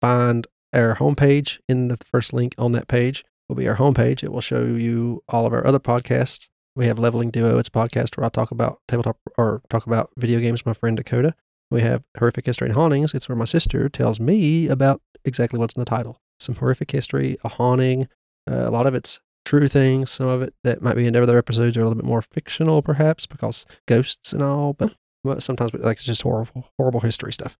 find 0.00 0.46
our 0.74 0.96
homepage 0.96 1.58
in 1.68 1.88
the 1.88 1.96
first 1.96 2.32
link 2.32 2.54
on 2.58 2.72
that 2.72 2.88
page 2.88 3.24
will 3.48 3.56
be 3.56 3.68
our 3.68 3.76
homepage. 3.76 4.22
It 4.22 4.32
will 4.32 4.40
show 4.40 4.62
you 4.62 5.22
all 5.28 5.46
of 5.46 5.52
our 5.52 5.66
other 5.66 5.78
podcasts 5.78 6.48
We 6.74 6.86
have 6.86 6.98
Leveling 6.98 7.30
Duo. 7.30 7.58
It's 7.58 7.68
a 7.68 7.72
podcast 7.72 8.16
where 8.16 8.26
I 8.26 8.28
talk 8.28 8.50
about 8.50 8.80
tabletop 8.88 9.18
or 9.38 9.62
talk 9.70 9.86
about 9.86 10.10
video 10.16 10.40
games 10.40 10.60
with 10.60 10.66
my 10.66 10.78
friend 10.78 10.96
Dakota. 10.96 11.34
We 11.70 11.80
have 11.82 12.04
Horrific 12.18 12.46
History 12.46 12.68
and 12.68 12.76
Hauntings. 12.76 13.14
It's 13.14 13.28
where 13.28 13.36
my 13.36 13.44
sister 13.44 13.88
tells 13.88 14.20
me 14.20 14.68
about 14.68 15.00
exactly 15.24 15.58
what's 15.58 15.74
in 15.74 15.80
the 15.80 15.86
title. 15.86 16.20
Some 16.38 16.56
horrific 16.56 16.90
history, 16.90 17.38
a 17.42 17.48
haunting. 17.48 18.08
Uh, 18.50 18.68
a 18.68 18.70
lot 18.70 18.86
of 18.86 18.94
it's 18.94 19.20
true 19.44 19.68
things. 19.68 20.10
Some 20.10 20.28
of 20.28 20.42
it 20.42 20.54
that 20.64 20.82
might 20.82 20.96
be 20.96 21.06
in 21.06 21.16
other 21.16 21.38
episodes 21.38 21.76
are 21.76 21.80
a 21.80 21.84
little 21.84 21.96
bit 21.96 22.08
more 22.08 22.22
fictional, 22.22 22.82
perhaps, 22.82 23.26
because 23.26 23.66
ghosts 23.86 24.32
and 24.32 24.42
all. 24.42 24.72
But, 24.72 24.96
but 25.24 25.42
sometimes 25.42 25.72
like 25.74 25.98
it's 25.98 26.04
just 26.04 26.22
horrible, 26.22 26.70
horrible 26.78 27.00
history 27.00 27.32
stuff. 27.32 27.56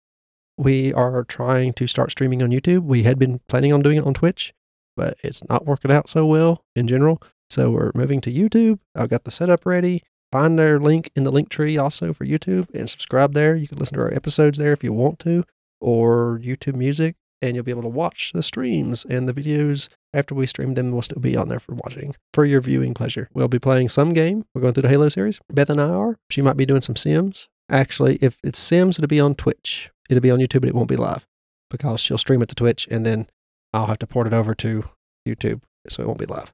We 0.57 0.93
are 0.93 1.23
trying 1.23 1.73
to 1.73 1.87
start 1.87 2.11
streaming 2.11 2.41
on 2.41 2.49
YouTube. 2.49 2.83
We 2.83 3.03
had 3.03 3.19
been 3.19 3.41
planning 3.47 3.73
on 3.73 3.81
doing 3.81 3.97
it 3.97 4.05
on 4.05 4.13
Twitch, 4.13 4.53
but 4.95 5.17
it's 5.23 5.47
not 5.47 5.65
working 5.65 5.91
out 5.91 6.09
so 6.09 6.25
well 6.25 6.63
in 6.75 6.87
general. 6.87 7.21
So 7.49 7.71
we're 7.71 7.91
moving 7.95 8.21
to 8.21 8.33
YouTube. 8.33 8.79
I've 8.95 9.09
got 9.09 9.23
the 9.23 9.31
setup 9.31 9.65
ready. 9.65 10.03
Find 10.31 10.59
their 10.59 10.79
link 10.79 11.11
in 11.15 11.23
the 11.23 11.31
link 11.31 11.49
tree 11.49 11.77
also 11.77 12.11
for 12.11 12.25
YouTube 12.25 12.73
and 12.73 12.89
subscribe 12.89 13.33
there. 13.33 13.55
You 13.55 13.67
can 13.67 13.77
listen 13.77 13.95
to 13.95 14.03
our 14.03 14.13
episodes 14.13 14.57
there 14.57 14.73
if 14.73 14.83
you 14.83 14.91
want 14.91 15.19
to, 15.19 15.45
or 15.79 16.41
YouTube 16.43 16.75
Music, 16.75 17.15
and 17.41 17.55
you'll 17.55 17.63
be 17.63 17.71
able 17.71 17.83
to 17.83 17.87
watch 17.87 18.31
the 18.33 18.43
streams 18.43 19.05
and 19.05 19.27
the 19.27 19.33
videos 19.33 19.89
after 20.13 20.33
we 20.33 20.45
stream 20.45 20.73
them 20.73 20.91
will 20.91 21.01
still 21.01 21.21
be 21.21 21.35
on 21.35 21.49
there 21.49 21.59
for 21.59 21.75
watching 21.75 22.15
for 22.33 22.45
your 22.45 22.61
viewing 22.61 22.93
pleasure. 22.93 23.29
We'll 23.33 23.47
be 23.47 23.59
playing 23.59 23.89
some 23.89 24.13
game. 24.13 24.45
We're 24.53 24.61
going 24.61 24.73
through 24.73 24.83
the 24.83 24.89
Halo 24.89 25.09
series. 25.09 25.39
Beth 25.51 25.69
and 25.69 25.81
I 25.81 25.89
are. 25.89 26.17
She 26.29 26.41
might 26.41 26.57
be 26.57 26.65
doing 26.65 26.81
some 26.81 26.95
Sims. 26.95 27.47
Actually, 27.69 28.17
if 28.21 28.39
it's 28.43 28.59
Sims, 28.59 28.97
it'll 28.97 29.07
be 29.07 29.19
on 29.19 29.35
Twitch. 29.35 29.91
It'll 30.09 30.21
be 30.21 30.31
on 30.31 30.39
YouTube, 30.39 30.61
but 30.61 30.69
it 30.69 30.75
won't 30.75 30.89
be 30.89 30.95
live 30.95 31.27
because 31.69 31.99
she'll 31.99 32.17
stream 32.17 32.41
it 32.41 32.49
to 32.49 32.55
Twitch 32.55 32.87
and 32.89 33.05
then 33.05 33.27
I'll 33.73 33.87
have 33.87 33.99
to 33.99 34.07
port 34.07 34.27
it 34.27 34.33
over 34.33 34.55
to 34.55 34.85
YouTube 35.27 35.61
so 35.89 36.03
it 36.03 36.07
won't 36.07 36.19
be 36.19 36.25
live. 36.25 36.53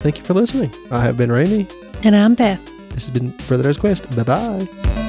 Thank 0.00 0.18
you 0.18 0.24
for 0.24 0.34
listening. 0.34 0.72
I 0.90 1.00
have 1.02 1.16
been 1.16 1.32
Randy. 1.32 1.66
And 2.02 2.16
I'm 2.16 2.34
Beth. 2.34 2.60
This 2.90 3.06
has 3.06 3.10
been 3.10 3.30
Brother 3.48 3.64
Does 3.64 3.76
Quest. 3.76 4.14
Bye 4.16 4.22
bye. 4.22 5.05